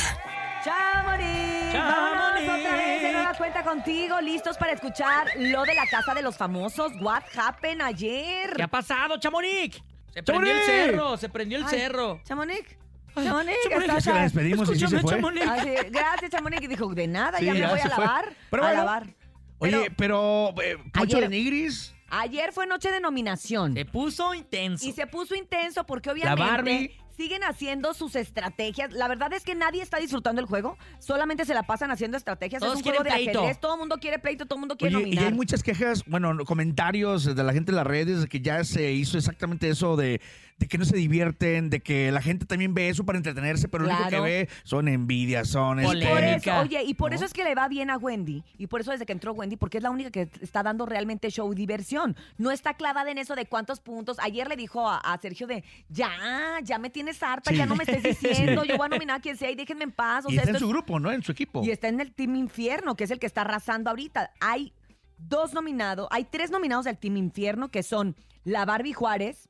Chamonix. 0.65 1.73
Chamonix. 1.73 2.49
Otra 2.49 2.77
vez 2.77 3.03
de 3.03 3.13
nueva 3.13 3.35
cuenta 3.35 3.63
contigo, 3.63 4.21
listos 4.21 4.57
para 4.59 4.73
escuchar 4.73 5.29
lo 5.37 5.65
de 5.65 5.75
la 5.75 5.87
casa 5.87 6.15
de 6.15 6.23
los 6.23 6.37
famosos. 6.37 6.93
What 7.01 7.23
happened 7.37 7.81
ayer? 7.83 8.53
¿Qué 8.55 8.63
ha 8.63 8.69
pasado, 8.69 9.19
Chamonix? 9.19 9.83
Se 10.13 10.23
prendió 10.23 10.53
el 10.53 10.63
cerro, 10.65 11.17
se 11.17 11.29
prendió 11.29 11.59
el 11.59 11.65
Ay, 11.65 11.71
cerro. 11.71 12.21
Chamonix. 12.25 12.63
Chamonix, 13.15 13.57
Chamonix, 13.69 13.89
estás 13.89 14.05
que 14.05 14.11
la 14.11 14.17
ahí? 14.17 14.23
despedimos 14.23 14.69
y 14.71 14.73
sí 14.75 14.79
se 14.87 14.97
Escúchame, 14.97 15.03
fue. 15.03 15.17
Chamonix. 15.41 15.91
Gracias, 15.91 16.31
Chamonix. 16.31 16.63
Y 16.63 16.67
dijo, 16.69 16.95
de 16.95 17.07
nada, 17.09 17.39
Sí, 17.39 17.45
ya 17.47 17.53
me 17.55 17.59
ya 17.61 17.71
voy 17.71 17.79
a 17.79 17.83
se 17.83 17.89
fue. 17.91 18.05
lavar. 18.05 18.33
Pero 18.51 18.63
a 18.63 18.67
bueno. 18.67 18.85
lavar. 18.85 19.07
Oye, 19.59 19.91
pero, 19.97 20.55
eh, 20.63 20.77
Poncho 20.93 21.17
Ayer- 21.17 21.21
de 21.23 21.29
Nigris, 21.29 21.95
Ayer 22.13 22.53
fue 22.53 22.67
noche 22.67 22.91
de 22.91 22.99
nominación. 22.99 23.73
Se 23.75 23.85
puso 23.85 24.35
intenso. 24.35 24.85
Y 24.85 24.93
se 24.93 25.07
puso 25.07 25.37
intenso 25.37 25.85
porque 25.87 26.11
obviamente 26.11 26.43
Barbie. 26.43 26.99
Siguen 27.21 27.45
haciendo 27.45 27.93
sus 27.93 28.17
estrategias. 28.17 28.95
La 28.95 29.07
verdad 29.07 29.31
es 29.35 29.45
que 29.45 29.55
nadie 29.55 29.83
está 29.83 29.99
disfrutando 29.99 30.41
el 30.41 30.47
juego, 30.47 30.79
solamente 31.01 31.45
se 31.45 31.53
la 31.53 31.65
pasan 31.65 31.91
haciendo 31.91 32.17
estrategias. 32.17 32.61
Todos 32.61 32.73
es 32.73 32.79
un 32.79 32.83
juego 32.83 33.05
de 33.05 33.11
quieren 33.11 33.25
pleito. 33.27 33.41
ajedrez, 33.41 33.61
todo 33.61 33.75
el 33.75 33.79
mundo 33.79 33.99
quiere 34.01 34.19
pleito, 34.19 34.47
todo 34.47 34.55
el 34.55 34.61
mundo 34.61 34.77
quiere 34.79 34.97
Oye, 34.97 35.03
y 35.03 35.11
nominar. 35.11 35.27
hay 35.27 35.35
muchas 35.35 35.63
quejas, 35.63 36.03
bueno, 36.07 36.33
no, 36.33 36.47
comentarios 36.47 37.37
de 37.37 37.45
la 37.45 37.53
gente 37.53 37.73
en 37.73 37.77
las 37.77 37.87
redes 37.87 38.23
de 38.23 38.27
que 38.27 38.41
ya 38.41 38.65
se 38.65 38.91
hizo 38.93 39.19
exactamente 39.19 39.69
eso 39.69 39.97
de, 39.97 40.23
de 40.61 40.69
que 40.69 40.77
no 40.79 40.85
se 40.85 40.95
divierten, 40.95 41.71
de 41.71 41.81
que 41.81 42.13
la 42.13 42.21
gente 42.21 42.45
también 42.45 42.75
ve 42.75 42.91
eso 42.91 43.05
para 43.05 43.17
entretenerse, 43.17 43.67
pero 43.67 43.85
lo 43.85 43.91
único 43.95 44.11
que 44.11 44.21
ve 44.21 44.49
son 44.63 44.89
envidias, 44.89 45.49
son 45.49 45.81
este, 45.81 46.07
Polémica. 46.07 46.61
oye, 46.61 46.85
y 46.85 46.93
por 46.95 47.11
¿no? 47.11 47.17
eso 47.17 47.25
es 47.25 47.33
que 47.33 47.43
le 47.45 47.55
va 47.55 47.67
bien 47.67 47.89
a 47.91 47.97
Wendy. 47.97 48.45
Y 48.59 48.67
por 48.67 48.83
eso 48.83 48.91
desde 48.93 49.07
que 49.07 49.13
entró 49.13 49.33
Wendy, 49.33 49.57
porque 49.57 49.79
es 49.79 49.83
la 49.83 49.91
única 49.91 50.11
que 50.11 50.29
está 50.43 50.63
dando 50.63 50.85
realmente 50.85 51.31
show 51.31 51.51
y 51.51 51.57
diversión. 51.57 52.15
No 52.37 52.51
está 52.51 52.75
clavada 52.75 53.11
en 53.11 53.17
eso 53.17 53.35
de 53.35 53.47
cuántos 53.47 53.81
puntos. 53.81 54.19
Ayer 54.21 54.49
le 54.49 54.57
dijo 54.57 54.87
a, 54.87 54.99
a 54.99 55.19
Sergio 55.19 55.47
de, 55.47 55.65
ya, 55.89 56.11
ya 56.63 56.79
me 56.79 56.91
tienes 56.91 57.23
harta, 57.23 57.51
Sí. 57.51 57.57
ya 57.57 57.65
no 57.65 57.75
me 57.75 57.85
estés 57.85 58.03
diciendo, 58.21 58.63
yo 58.65 58.77
voy 58.77 58.85
a 58.87 58.89
nominar 58.91 59.17
a 59.17 59.21
quien 59.21 59.39
sea 59.39 59.51
y 59.51 59.55
déjenme 59.55 59.85
en 59.85 59.93
paz. 59.93 60.27
O 60.27 60.29
y 60.29 60.35
sea, 60.35 60.43
está 60.43 60.53
en 60.53 60.59
su 60.59 60.67
es- 60.67 60.71
grupo, 60.73 61.01
¿no? 61.01 61.11
En 61.11 61.23
su 61.23 61.33
equipo. 61.33 61.65
Y 61.65 61.71
está 61.71 61.89
en 61.89 62.01
el 62.01 62.13
Team 62.13 62.37
Infierno, 62.37 62.97
que 62.97 63.05
es 63.05 63.11
el 63.11 63.19
que 63.19 63.27
está 63.27 63.41
arrasando 63.41 63.89
ahorita. 63.89 64.31
Hay 64.41 64.75
dos 65.17 65.55
nominados, 65.55 66.07
hay 66.11 66.25
tres 66.25 66.51
nominados 66.51 66.85
del 66.85 66.99
Team 66.99 67.17
Infierno, 67.17 67.71
que 67.71 67.83
son 67.83 68.15
la 68.45 68.67
Barbie 68.67 68.93
Juárez, 68.93 69.49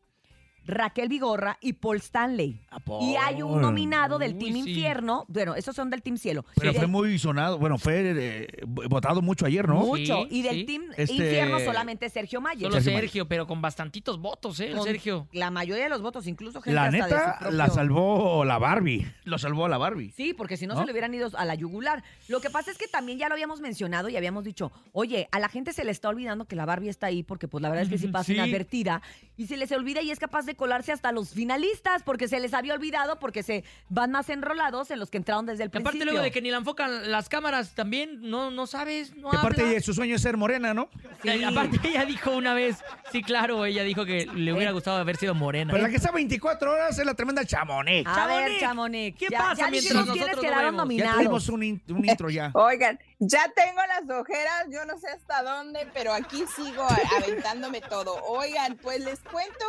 Raquel 0.71 1.09
Vigorra 1.09 1.59
y 1.61 1.75
Paul 1.75 1.99
Stanley. 1.99 2.61
Y 3.00 3.17
hay 3.17 3.43
un 3.43 3.61
nominado 3.61 4.19
del 4.19 4.35
Uy, 4.35 4.39
Team 4.39 4.53
sí. 4.53 4.59
Infierno, 4.71 5.25
bueno, 5.29 5.55
esos 5.55 5.75
son 5.77 5.91
del 5.91 6.03
Team 6.03 6.17
Cielo. 6.17 6.45
Pero 6.57 6.71
Y 6.71 6.75
fue 6.75 6.83
del- 6.83 6.91
muy 6.91 7.19
sonado, 7.19 7.59
bueno, 7.59 7.79
fue 7.79 8.03
eh, 8.17 8.49
votado 8.67 9.23
mucho 9.23 9.47
ayer, 9.47 9.69
¿no? 9.69 9.81
mucho. 9.87 10.23
Sí, 10.23 10.39
y 10.39 10.43
del 10.43 10.55
sí. 10.57 10.65
Team 10.65 10.83
Este- 10.97 11.12
Infierno 11.15 11.61
solamente 11.61 12.09
Sergio 12.09 12.41
Mayer. 12.41 12.71
Solo 12.71 12.81
Sergio 12.83 13.00
Sergio, 13.00 13.29
pero 13.29 13.47
con 13.47 13.61
bastantitos 13.62 14.19
votos, 14.21 14.61
¿eh? 14.61 14.69
El 14.69 14.77
Con 14.77 14.85
Sergio. 14.85 15.27
La 15.33 15.50
mayoría 15.50 15.85
de 15.85 15.91
los 15.91 16.03
votos, 16.03 16.27
incluso 16.27 16.61
gente 16.61 16.75
La 16.75 16.85
hasta 16.85 16.97
de 16.97 17.03
neta, 17.03 17.33
su 17.35 17.39
propio- 17.41 17.57
la 17.57 17.69
salvó 17.69 18.45
la 18.45 18.59
Barbie. 18.59 19.07
Lo 19.25 19.39
salvó 19.39 19.69
la 19.69 19.79
Barbie. 19.79 20.11
Sí, 20.17 20.35
porque 20.35 20.57
si 20.57 20.67
no, 20.67 20.75
¿No? 20.75 20.81
se 20.81 20.87
le 20.87 20.93
hubieran 20.93 21.12
ido 21.15 21.31
a 21.37 21.45
la 21.45 21.55
yugular. 21.55 22.03
Lo 22.29 22.41
que 22.41 22.50
pasa 22.50 22.71
es 22.71 22.79
que 22.79 22.87
también 22.89 23.19
ya 23.19 23.29
lo 23.29 23.35
habíamos 23.35 23.61
mencionado 23.61 24.09
y 24.09 24.17
habíamos 24.17 24.45
dicho, 24.45 24.71
oye, 24.93 25.29
a 25.33 25.41
la 25.41 25.49
gente 25.49 25.73
se 25.73 25.85
le 25.85 25.91
está 25.91 26.09
olvidando 26.09 26.45
que 26.45 26.57
la 26.57 26.67
Barbie 26.67 26.89
está 26.89 27.07
ahí 27.07 27.23
porque 27.23 27.49
pues 27.49 27.62
la 27.62 27.69
verdad 27.69 27.85
es 27.85 27.91
que 27.91 27.99
sí 27.99 28.09
pasa 28.09 28.25
Sí. 28.27 28.35
inadvertida 28.35 29.03
y 29.37 29.47
se 29.47 29.57
les 29.57 29.73
olvida 29.73 30.03
y 30.03 30.11
es 30.11 30.19
capaz 30.19 30.45
de 30.47 30.55
colarse 30.61 30.93
hasta 30.93 31.11
los 31.11 31.31
finalistas 31.31 32.02
porque 32.05 32.29
se 32.29 32.38
les 32.38 32.55
había 32.55 32.75
olvidado 32.75 33.19
porque 33.19 33.43
se 33.43 33.64
van 33.88 34.12
más 34.12 34.29
enrolados 34.29 34.90
en 34.93 35.00
los 35.00 35.11
que 35.11 35.17
entraron 35.17 35.47
desde 35.47 35.64
el 35.64 35.69
Y 35.69 35.71
aparte 35.71 35.83
principio. 35.88 36.12
luego 36.12 36.23
de 36.23 36.31
que 36.31 36.43
ni 36.43 36.50
la 36.50 36.59
enfocan 36.59 37.11
las 37.11 37.29
cámaras 37.29 37.75
también, 37.75 38.21
no, 38.31 38.50
no 38.50 38.67
sabes, 38.67 39.17
no 39.17 39.31
Que 39.31 39.38
aparte 39.38 39.62
habla. 39.62 39.73
de 39.75 39.81
su 39.81 39.95
sueño 39.95 40.14
es 40.17 40.23
ser 40.23 40.37
morena, 40.37 40.75
¿no? 40.75 40.88
Eh, 41.25 41.45
Aparte 41.45 41.81
ella 41.88 42.05
dijo 42.05 42.31
una 42.33 42.52
vez, 42.55 42.76
sí, 43.11 43.23
claro, 43.23 43.64
ella 43.64 43.83
dijo 43.83 44.05
que 44.05 44.26
le 44.26 44.52
hubiera 44.52 44.73
gustado 44.73 44.99
haber 44.99 45.17
sido 45.17 45.35
morena. 45.35 45.73
Pero 45.73 45.83
la 45.83 45.88
que 45.90 45.97
está 45.97 46.12
24 46.12 46.71
horas 46.71 46.99
es 46.99 47.05
la 47.07 47.14
tremenda 47.14 47.45
Chamonix. 47.45 48.07
A 48.07 48.26
ver, 48.26 48.61
Chamonix. 48.61 49.17
¿qué 49.19 49.26
ya, 49.31 49.38
pasa 49.38 49.62
ya 49.64 49.71
mientras 49.71 49.95
nosotros 50.07 50.37
no 50.37 50.43
quedaron 50.43 50.64
vemos? 50.64 50.76
Ya 50.76 50.83
nominados. 50.85 51.14
tuvimos 51.17 51.49
un, 51.49 51.62
in- 51.62 51.83
un 51.88 52.05
intro 52.09 52.29
ya. 52.31 52.50
Oigan, 52.55 52.99
ya 53.19 53.45
tengo 53.57 53.81
las 53.87 54.19
ojeras, 54.21 54.67
yo 54.71 54.85
no 54.85 54.99
sé 54.99 55.09
hasta 55.09 55.43
dónde, 55.43 55.88
pero 55.95 56.12
aquí 56.12 56.45
sigo 56.55 56.87
aventándome 57.17 57.81
todo. 57.81 58.14
Oigan, 58.25 58.76
pues 58.76 59.00
les 59.00 59.21
cuento 59.21 59.64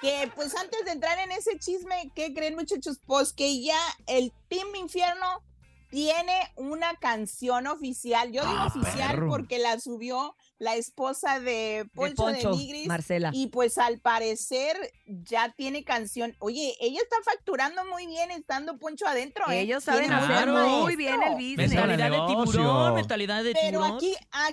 que 0.00 0.30
pues 0.36 0.54
antes 0.54 0.84
de 0.84 0.92
entrar 0.92 1.18
en 1.18 1.32
ese 1.32 1.58
chisme, 1.58 2.12
¿qué 2.14 2.32
creen 2.32 2.54
muchachos? 2.54 3.00
Pues 3.06 3.32
que 3.32 3.60
ya 3.62 3.78
el 4.06 4.32
Team 4.48 4.68
Infierno 4.76 5.42
tiene 5.90 6.34
una 6.56 6.94
canción 6.96 7.66
oficial. 7.68 8.30
Yo 8.32 8.42
digo 8.42 8.56
Ah, 8.58 8.66
oficial 8.66 9.12
perro. 9.12 9.28
porque 9.28 9.58
la 9.58 9.78
subió 9.80 10.36
la 10.58 10.74
esposa 10.74 11.38
de 11.38 11.84
De 11.84 11.84
Poncho 11.94 12.26
de, 12.26 12.32
Poncho, 12.34 12.50
Nigris. 12.50 12.86
Marcela. 12.88 13.30
Y 13.32 13.46
pues 13.48 13.78
al 13.78 14.00
parecer 14.00 14.76
ya 15.06 15.52
tiene 15.56 15.84
canción. 15.84 16.34
Oye, 16.40 16.74
ella 16.80 17.00
está 17.02 17.16
facturando 17.24 17.84
muy 17.86 18.06
bien 18.06 18.30
estando 18.32 18.78
Poncho 18.78 19.06
adentro. 19.06 19.48
¿eh? 19.50 19.60
Ellos 19.60 19.84
saben 19.84 20.12
hacer 20.12 20.44
Claro. 20.48 20.68
muy 20.82 20.96
bien 20.96 21.22
el 21.22 21.34
business. 21.34 21.70
mentalidad 21.72 22.10
de 22.10 22.26
tiburón, 22.34 22.94
mentalidad 22.94 23.44
de 23.44 23.52
Pero 23.52 23.80
tiburón. 23.80 23.96
aquí, 23.96 24.14
a- 24.32 24.50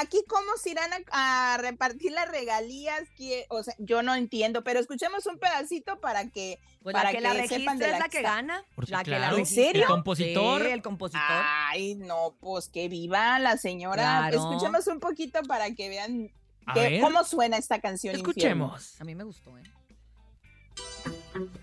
aquí 0.00 0.18
cómo 0.28 0.56
se 0.56 0.70
irán 0.70 0.90
a, 1.10 1.54
a 1.54 1.56
repartir 1.58 2.12
las 2.12 2.28
regalías, 2.30 3.00
que, 3.16 3.46
o 3.48 3.62
sea, 3.62 3.74
yo 3.78 4.02
no 4.02 4.14
entiendo, 4.14 4.64
pero 4.64 4.80
escuchemos 4.80 5.26
un 5.26 5.38
pedacito 5.38 6.00
para 6.00 6.28
que, 6.30 6.58
Pues 6.82 6.92
para 6.94 7.12
la 7.12 7.18
que, 7.18 7.20
la 7.20 7.46
sepan 7.46 7.78
de 7.78 7.86
es 7.86 7.90
la 7.92 7.98
la 8.00 8.08
que 8.08 8.22
gana. 8.22 8.64
Por 8.74 8.88
La 8.90 9.04
que 9.04 9.10
la. 9.10 9.30
¿En 9.30 9.46
serio? 9.46 9.82
El 9.82 9.88
compositor. 9.88 10.62
Sí, 10.62 10.68
el 10.68 10.82
compositor. 10.82 11.22
Ay, 11.28 11.94
no, 11.96 12.36
pues 12.40 12.68
que 12.68 12.88
viva 12.88 13.38
la 13.38 13.56
señora. 13.56 14.28
Claro. 14.30 14.38
Escuchemos 14.38 14.86
un 14.86 15.00
poquito 15.00 15.42
para 15.42 15.74
que 15.74 15.88
vean 15.88 16.30
que- 16.74 17.00
cómo 17.00 17.24
suena 17.24 17.56
esta 17.56 17.80
canción. 17.80 18.14
Infierno. 18.16 18.30
escuchemos. 18.76 19.00
A 19.00 19.04
mí 19.04 19.14
me 19.14 19.24
gustó, 19.24 19.56
¿eh? 19.58 19.62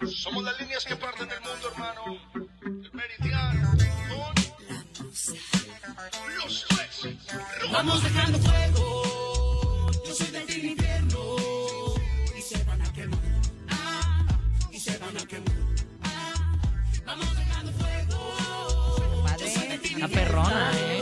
Somos 0.08 0.44
las 0.44 0.60
líneas 0.60 0.84
que 0.86 0.96
parten 0.96 1.28
el 1.32 1.40
mundo, 1.42 1.72
hermano. 1.72 2.02
El 2.64 2.92
meridiano. 2.94 3.70
Con 4.98 5.14
los. 6.38 6.66
Vamos 7.72 8.04
dejando 8.04 8.40
fuego. 8.40 9.92
Yo 10.06 10.14
soy 10.14 10.28
del 10.28 10.46
Team 10.46 10.66
Infierno. 10.66 11.20
Y 12.38 12.42
se 12.42 12.64
van 12.64 12.82
a 12.82 12.94
quemar. 12.94 13.20
Ah, 13.70 14.26
y 14.72 14.80
se 14.80 14.98
van 14.98 15.18
a 15.18 15.26
quemar. 15.26 15.56
Ah, 16.04 16.58
vamos 17.06 17.38
dejando 17.38 17.72
fuego. 17.74 19.24
Padre. 19.26 19.80
La 19.98 20.08
perrona, 20.08 20.72
¿eh? 20.76 21.02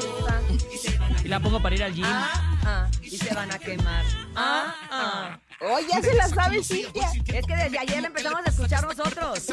Y 1.24 1.28
la 1.28 1.40
pongo 1.40 1.62
para 1.62 1.76
ir 1.76 1.84
al 1.84 1.94
gym. 1.94 2.06
Ah, 2.06 2.60
ah, 2.66 2.90
y 3.18 3.26
se 3.26 3.34
van 3.34 3.52
a 3.52 3.58
quemar. 3.60 4.06
Ah, 4.36 4.76
ah. 4.92 5.40
Oh, 5.60 5.80
ya 5.80 6.02
se 6.02 6.14
la 6.14 6.28
sabe, 6.28 6.64
Cintia. 6.64 7.12
Es 7.34 7.46
que 7.46 7.56
desde 7.56 7.80
ayer 7.80 8.02
la 8.02 8.08
empezamos 8.10 8.42
a 8.46 8.50
escuchar 8.50 8.86
nosotros. 8.86 9.50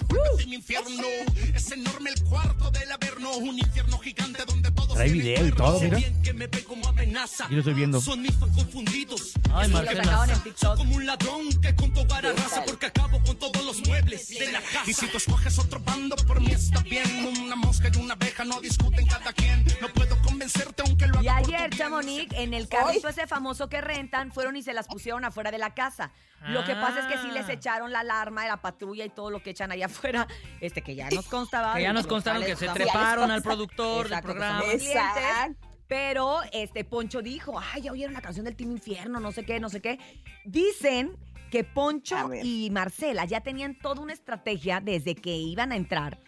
Es 1.54 1.72
enorme 1.72 2.10
el 2.10 2.24
cuarto 2.24 2.70
del 2.70 2.92
averno, 2.92 3.36
un 3.38 3.58
infierno 3.58 3.98
gigante 3.98 4.44
donde 4.44 4.70
todos 4.72 4.94
Trae 4.94 5.08
se 5.08 5.14
video 5.14 5.46
y 5.46 5.52
todo, 5.52 5.80
mira. 5.80 5.96
bien 5.96 6.22
que 6.22 6.34
me 6.34 6.46
ve 6.46 6.62
como 6.62 6.86
amenaza. 6.88 7.46
Aquí 7.46 7.54
lo 7.54 7.60
estoy 7.60 7.74
viendo. 7.74 8.00
Son 8.02 8.20
mis 8.20 8.34
fans 8.34 8.54
confundidos. 8.54 9.32
Ay, 9.54 9.68
Marcela. 9.68 10.28
Como 10.76 10.96
un 10.96 11.06
ladrón 11.06 11.48
que 11.62 11.74
con 11.74 11.92
tu 11.94 12.04
vara 12.06 12.32
raza 12.32 12.62
porque 12.66 12.86
acabo 12.86 13.22
con 13.22 13.36
todos 13.38 13.64
los 13.64 13.86
muebles 13.86 14.28
de 14.28 14.52
la 14.52 14.60
casa. 14.60 14.84
Y 14.86 14.92
si 14.92 15.06
tú 15.06 15.16
escoges 15.16 15.58
otro 15.58 15.80
bando, 15.80 16.16
por 16.26 16.38
mí 16.40 16.52
está 16.52 16.80
bien. 16.80 17.32
Una 17.40 17.56
mosca 17.56 17.90
y 17.92 17.96
una 17.98 18.12
abeja 18.12 18.44
no 18.44 18.60
discuten 18.60 19.06
cada 19.06 19.32
quien. 19.32 19.64
No 19.80 19.88
puedo 19.88 20.13
convencerte 20.44 20.82
aunque 20.86 21.06
lo 21.06 21.22
Y 21.22 21.28
haga 21.28 21.38
ayer. 21.38 21.70
Chamonix, 21.70 22.32
en 22.36 22.54
el 22.54 22.68
carrito 22.68 23.08
ese 23.08 23.26
famoso 23.26 23.68
que 23.68 23.80
rentan, 23.80 24.32
fueron 24.32 24.56
y 24.56 24.62
se 24.62 24.72
las 24.72 24.86
pusieron 24.86 25.24
afuera 25.24 25.50
de 25.50 25.58
la 25.58 25.74
casa. 25.74 26.10
Lo 26.48 26.62
que 26.64 26.74
pasa 26.74 27.00
es 27.00 27.06
que 27.06 27.18
sí 27.18 27.30
les 27.32 27.48
Ah. 27.48 27.52
echaron 27.54 27.90
la 27.92 28.00
alarma, 28.00 28.46
la 28.46 28.58
patrulla 28.58 29.04
y 29.04 29.08
todo 29.08 29.30
lo 29.30 29.42
que 29.42 29.50
echan 29.50 29.72
allá 29.72 29.86
afuera, 29.86 30.26
este 30.60 30.82
que 30.82 30.94
ya 30.94 31.08
nos 31.10 31.26
constaba. 31.26 31.74
Que 31.74 31.82
ya 31.82 31.92
nos 31.92 32.06
constaron 32.06 32.42
que 32.44 32.56
se 32.56 32.68
treparon 32.68 33.30
al 33.30 33.42
productor 33.42 34.08
del 34.08 34.20
programa. 34.20 34.62
Exacto. 34.70 35.56
Pero 35.86 36.40
este 36.52 36.84
Poncho 36.84 37.20
dijo, 37.22 37.60
ay, 37.72 37.82
ya 37.82 37.92
oyeron 37.92 38.14
la 38.14 38.20
canción 38.22 38.44
del 38.44 38.56
Team 38.56 38.72
Infierno, 38.72 39.20
no 39.20 39.32
sé 39.32 39.44
qué, 39.44 39.60
no 39.60 39.68
sé 39.68 39.80
qué. 39.80 39.98
Dicen 40.44 41.16
que 41.50 41.62
Poncho 41.62 42.30
y 42.42 42.68
Marcela 42.70 43.24
ya 43.26 43.40
tenían 43.40 43.78
toda 43.78 44.00
una 44.02 44.12
estrategia 44.12 44.80
desde 44.80 45.14
que 45.14 45.36
iban 45.36 45.72
a 45.72 45.76
entrar 45.76 46.18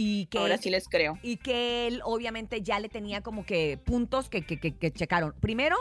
y 0.00 0.26
que 0.26 0.38
Ahora 0.38 0.58
sí 0.58 0.70
les 0.70 0.88
creo. 0.88 1.18
y 1.24 1.38
que 1.38 1.88
él 1.88 2.02
obviamente 2.04 2.62
ya 2.62 2.78
le 2.78 2.88
tenía 2.88 3.20
como 3.20 3.44
que 3.44 3.78
puntos 3.84 4.28
que, 4.28 4.46
que, 4.46 4.60
que- 4.60 4.76
que 4.76 4.92
checaron. 4.92 5.34
Primero, 5.40 5.74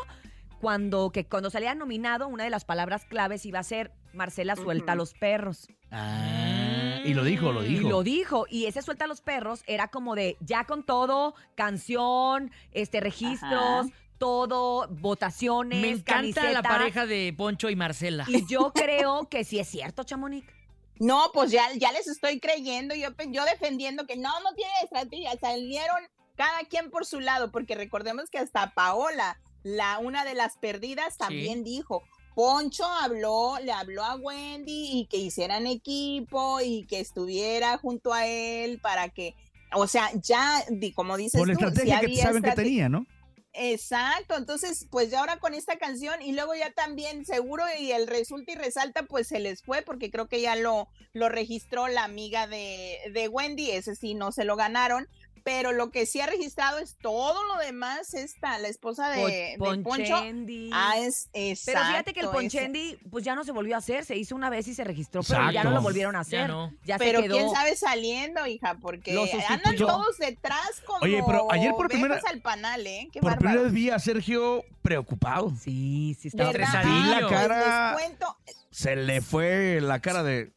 cuando, 0.60 1.12
que 1.12 1.26
cuando 1.26 1.52
salía 1.52 1.76
nominado, 1.76 2.28
una 2.28 2.44
de 2.44 2.50
las 2.50 2.66
palabras 2.66 3.06
claves 3.06 3.46
iba 3.46 3.60
a 3.60 3.64
ser 3.64 3.92
Marcela 4.14 4.56
suelta 4.56 4.94
a 4.94 4.96
los 4.96 5.14
perros. 5.14 5.68
Ah, 5.92 7.00
y 7.06 7.14
lo 7.14 7.24
dijo, 7.24 7.52
lo 7.52 7.64
Y 7.64 7.68
dijo. 7.76 7.90
lo 7.90 8.02
dijo. 8.02 8.46
Y 8.50 8.66
ese 8.66 8.82
suelta 8.82 9.06
a 9.06 9.08
los 9.08 9.22
perros 9.22 9.62
era 9.68 9.90
como 9.90 10.16
de 10.16 10.36
ya 10.40 10.64
con 10.64 10.84
todo, 10.84 11.36
canción, 11.54 12.50
este 12.72 13.00
registros, 13.02 13.52
Ajá. 13.86 13.90
todo, 14.18 14.88
votaciones, 14.90 15.80
Me 15.80 15.92
encanta 15.92 16.52
la 16.52 16.64
pareja 16.64 17.06
de 17.06 17.36
Poncho 17.38 17.70
y 17.70 17.76
Marcela. 17.76 18.26
Y 18.28 18.48
yo 18.48 18.72
creo 18.74 19.30
que 19.30 19.44
sí 19.44 19.60
es 19.60 19.68
cierto, 19.68 20.04
Chamonix. 20.04 20.48
No, 21.00 21.32
pues 21.34 21.52
ya, 21.52 21.64
ya 21.76 21.92
les 21.92 22.08
estoy 22.08 22.40
creyendo, 22.40 22.96
yo, 22.96 23.10
yo 23.30 23.46
defendiendo 23.46 24.06
que 24.06 24.16
no, 24.18 24.30
no 24.42 24.54
tiene 24.56 24.72
estrategia, 24.84 25.38
salieron 25.40 25.98
cada 26.36 26.60
quien 26.70 26.90
por 26.92 27.06
su 27.06 27.20
lado, 27.20 27.52
porque 27.52 27.76
recordemos 27.76 28.30
que 28.30 28.38
hasta 28.38 28.72
Paola, 28.74 29.40
la 29.64 29.98
una 30.00 30.24
de 30.24 30.34
las 30.36 30.58
perdidas, 30.58 31.18
también 31.18 31.64
dijo, 31.64 32.04
Poncho 32.36 32.86
habló, 32.86 33.58
le 33.64 33.72
habló 33.72 34.04
a 34.04 34.16
Wendy 34.16 35.00
y 35.00 35.08
que 35.08 35.18
hicieran 35.18 35.66
equipo 35.66 36.62
y 36.62 36.86
que 36.86 37.00
estuviera 37.00 37.78
junto 37.80 38.14
a 38.14 38.28
él 38.28 38.80
para 38.80 39.10
que, 39.10 39.34
o 39.74 39.88
sea, 39.88 40.12
ya, 40.22 40.64
di- 40.70 40.94
como 40.94 41.18
dices 41.18 41.40
Por 41.40 41.48
la 41.48 41.56
tú, 41.56 41.66
estrategia 41.66 42.00
que 42.00 42.06
había 42.06 42.24
saben 42.24 42.44
que 42.44 42.52
tenía, 42.52 42.90
¿no? 42.90 43.08
Exacto, 43.60 44.36
entonces 44.38 44.86
pues 44.92 45.10
ya 45.10 45.20
ahora 45.20 45.40
con 45.40 45.56
esta 45.56 45.80
canción 45.80 46.22
y 46.22 46.34
luego 46.34 46.54
ya 46.54 46.72
también 46.74 47.26
seguro 47.26 47.64
y 47.80 47.92
el 47.92 48.06
resulta 48.06 48.52
y 48.52 48.56
resalta 48.56 49.02
pues 49.04 49.28
se 49.28 49.40
les 49.40 49.64
fue 49.64 49.82
porque 49.82 50.12
creo 50.12 50.28
que 50.28 50.42
ya 50.42 50.56
lo, 50.56 50.90
lo 51.14 51.28
registró 51.28 51.88
la 51.88 52.04
amiga 52.04 52.46
de, 52.46 53.00
de 53.12 53.28
Wendy, 53.28 53.72
ese 53.72 53.96
sí 53.96 54.14
no 54.14 54.32
se 54.32 54.44
lo 54.44 54.58
ganaron, 54.58 55.08
pero 55.48 55.72
lo 55.72 55.92
que 55.92 56.06
sí 56.06 56.20
ha 56.20 56.26
registrado 56.26 56.78
es 56.78 56.98
todo 56.98 57.42
lo 57.46 57.56
demás, 57.64 58.14
esta, 58.14 58.60
la 58.60 58.68
esposa 58.68 59.10
de, 59.12 59.22
de 59.26 59.56
Poncho. 59.58 59.82
Ponchendi. 59.84 60.70
Ah, 60.74 60.96
es 60.98 61.30
Pero 61.32 61.56
fíjate 61.86 62.14
que 62.14 62.20
el 62.20 62.26
exacto, 62.26 62.42
ese. 62.42 62.58
Ponchendi, 62.60 62.98
pues 63.10 63.24
ya 63.24 63.34
no 63.34 63.46
se 63.46 63.54
volvió 63.54 63.76
a 63.76 63.78
hacer, 63.78 64.04
se 64.04 64.18
hizo 64.18 64.36
una 64.36 64.50
vez 64.50 64.68
y 64.68 64.76
se 64.76 64.84
registró, 64.84 65.22
pero 65.24 65.40
ya 65.44 65.48
Exacto. 65.52 65.70
no 65.70 65.76
lo 65.78 65.82
volvieron 65.82 66.16
a 66.18 66.20
Ya 66.20 66.22
hacer. 66.22 66.50
no. 66.50 66.74
Ya 66.84 66.98
Pero 66.98 67.20
se 67.22 67.28
quedó. 67.28 67.36
quién 67.38 67.50
sabe 67.52 67.78
saliendo, 67.78 68.46
hija, 68.46 68.76
porque 68.82 69.18
andan 69.48 69.78
todos 69.78 70.18
detrás 70.18 70.82
como 70.86 71.00
Oye, 71.06 71.24
pero 71.26 71.50
ayer 71.50 71.72
por 71.72 71.88
primera- 71.88 72.20
al 72.28 72.42
panal, 72.42 72.86
¿eh? 72.86 73.08
Qué 73.14 73.22
Por 73.22 73.30
bárbaro. 73.32 73.40
primera 73.46 73.62
vez 73.64 73.72
vi 73.72 73.90
a 73.90 74.00
Sergio 74.00 74.66
preocupado. 74.82 75.54
Sí, 75.62 76.18
sí, 76.20 76.28
estaba 76.28 76.52
¿Verdad? 76.52 76.68
estresadillo. 76.76 77.10
La 77.12 77.20
Pues 77.22 77.32
cara, 77.32 77.92
les 77.96 78.02
cuento, 78.02 78.38
se 78.70 78.96
le 78.98 79.22
fue 79.22 79.80
la 79.82 80.02
cara 80.02 80.24
de... 80.24 80.52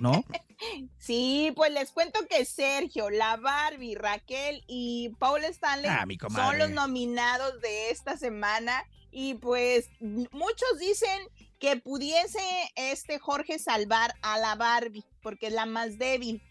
¿No? 0.00 0.24
Sí, 0.98 1.52
pues 1.56 1.72
les 1.72 1.90
cuento 1.90 2.20
que 2.28 2.44
Sergio, 2.44 3.10
la 3.10 3.36
Barbie, 3.36 3.94
Raquel 3.94 4.64
y 4.66 5.10
Paul 5.18 5.44
Stanley 5.44 5.90
Ah, 5.90 6.06
son 6.30 6.58
los 6.58 6.70
nominados 6.70 7.60
de 7.60 7.90
esta 7.90 8.16
semana 8.16 8.84
y 9.10 9.34
pues 9.34 9.90
muchos 10.00 10.78
dicen 10.80 11.28
que 11.58 11.76
pudiese 11.76 12.40
este 12.76 13.18
Jorge 13.18 13.58
salvar 13.58 14.14
a 14.22 14.38
la 14.38 14.54
Barbie 14.56 15.04
porque 15.20 15.48
es 15.48 15.52
la 15.52 15.66
más 15.66 15.98
débil. 15.98 16.42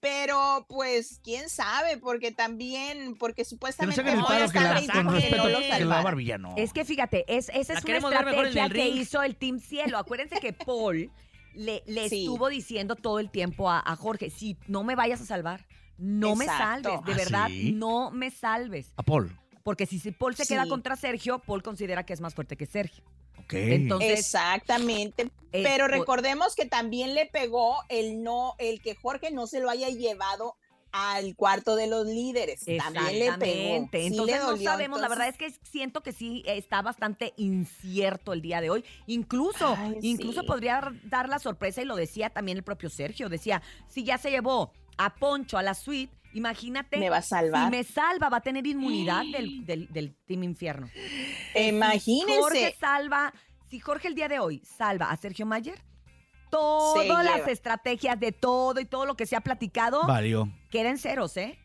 Pero 0.00 0.66
pues 0.68 1.18
quién 1.24 1.48
sabe, 1.48 1.96
porque 1.96 2.30
también, 2.30 3.16
porque 3.16 3.46
supuestamente 3.46 4.02
no, 4.02 4.28
la, 4.28 4.38
la 4.38 4.92
con 4.92 5.14
respeto, 5.14 5.36
no 5.44 5.48
lo 5.48 5.58
que 5.60 5.84
la 5.84 6.38
no. 6.38 6.54
Es 6.58 6.74
que 6.74 6.84
fíjate, 6.84 7.24
es, 7.26 7.50
esa 7.54 7.72
La 7.72 7.78
es 7.78 8.04
una 8.04 8.20
el 8.20 8.48
estrategia 8.48 8.68
que 8.68 8.88
hizo 8.88 9.22
el 9.22 9.34
Team 9.34 9.60
Cielo. 9.60 9.96
Acuérdense 9.96 10.40
que 10.40 10.52
Paul 10.52 11.10
le, 11.54 11.82
le 11.86 12.08
Sí. 12.08 12.20
estuvo 12.24 12.48
diciendo 12.48 12.96
todo 12.96 13.18
el 13.18 13.30
tiempo 13.30 13.70
a, 13.70 13.80
a 13.84 13.96
Jorge, 13.96 14.30
si 14.30 14.56
no 14.66 14.84
me 14.84 14.94
vayas 14.94 15.20
a 15.20 15.24
salvar, 15.26 15.66
no 15.96 16.34
me 16.36 16.46
salves, 16.46 17.04
de 17.04 17.12
¿Ah, 17.12 17.16
verdad, 17.16 17.46
sí? 17.48 17.72
no 17.72 18.10
me 18.10 18.30
salves. 18.30 18.92
A 18.96 19.02
Paul. 19.02 19.36
Porque 19.62 19.86
si 19.86 19.98
si 19.98 20.10
Paul 20.10 20.34
se 20.36 20.46
queda 20.46 20.66
contra 20.68 20.96
Sergio, 20.96 21.38
Paul 21.38 21.62
considera 21.62 22.04
que 22.04 22.12
es 22.12 22.20
más 22.20 22.34
fuerte 22.34 22.56
que 22.56 22.66
Sergio. 22.66 23.02
Ok. 23.38 23.54
Entonces, 23.54 24.18
Exactamente. 24.20 25.30
eh, 25.52 25.62
Pero 25.62 25.88
recordemos 25.88 26.54
que 26.54 26.66
también 26.66 27.14
le 27.14 27.26
pegó 27.26 27.76
el 27.88 28.22
no, 28.22 28.54
el 28.58 28.80
que 28.82 28.94
Jorge 28.94 29.30
no 29.30 29.46
se 29.46 29.60
lo 29.60 29.70
haya 29.70 29.88
llevado 29.88 30.56
al 30.96 31.34
cuarto 31.34 31.74
de 31.74 31.88
los 31.88 32.06
líderes. 32.06 32.64
También 32.78 33.18
le 33.18 33.32
pegó. 33.32 33.88
Sí 33.90 34.06
Entonces 34.06 34.26
le 34.26 34.38
no 34.38 34.50
dolió, 34.52 34.70
sabemos. 34.70 35.00
La 35.00 35.08
verdad 35.08 35.26
es 35.26 35.36
que 35.36 35.50
siento 35.64 36.04
que 36.04 36.12
sí 36.12 36.44
está 36.46 36.82
bastante 36.82 37.34
incierto 37.36 38.32
el 38.32 38.40
día 38.40 38.60
de 38.60 38.70
hoy. 38.70 38.84
Incluso, 39.08 39.74
Ay, 39.76 39.98
incluso 40.02 40.42
sí. 40.42 40.46
podría 40.46 40.92
dar 41.02 41.28
la 41.28 41.40
sorpresa 41.40 41.82
y 41.82 41.84
lo 41.84 41.96
decía 41.96 42.30
también 42.30 42.58
el 42.58 42.62
propio 42.62 42.90
Sergio. 42.90 43.28
Decía, 43.28 43.60
si 43.88 44.04
ya 44.04 44.18
se 44.18 44.30
llevó 44.30 44.72
a 44.96 45.16
Poncho 45.16 45.58
a 45.58 45.64
la 45.64 45.74
suite, 45.74 46.14
imagínate. 46.32 46.96
Me 46.98 47.10
va 47.10 47.16
a 47.16 47.22
salvar. 47.22 47.64
Si 47.64 47.76
me 47.76 47.82
salva, 47.82 48.28
va 48.28 48.36
a 48.36 48.42
tener 48.42 48.64
inmunidad 48.64 49.24
del, 49.32 49.66
del, 49.66 49.92
del 49.92 50.14
Team 50.26 50.44
Infierno. 50.44 50.88
Si 51.54 51.60
Imagínense. 51.60 52.40
Jorge 52.40 52.76
salva, 52.78 53.34
si 53.68 53.80
Jorge 53.80 54.06
el 54.06 54.14
día 54.14 54.28
de 54.28 54.38
hoy 54.38 54.62
salva 54.64 55.10
a 55.10 55.16
Sergio 55.16 55.44
Mayer, 55.44 55.82
todas 56.58 57.24
las 57.24 57.48
estrategias 57.48 58.18
de 58.18 58.32
todo 58.32 58.80
y 58.80 58.84
todo 58.84 59.06
lo 59.06 59.16
que 59.16 59.26
se 59.26 59.36
ha 59.36 59.40
platicado 59.40 60.06
Valió. 60.06 60.48
quedan 60.70 60.98
ceros, 60.98 61.36
¿eh? 61.36 61.58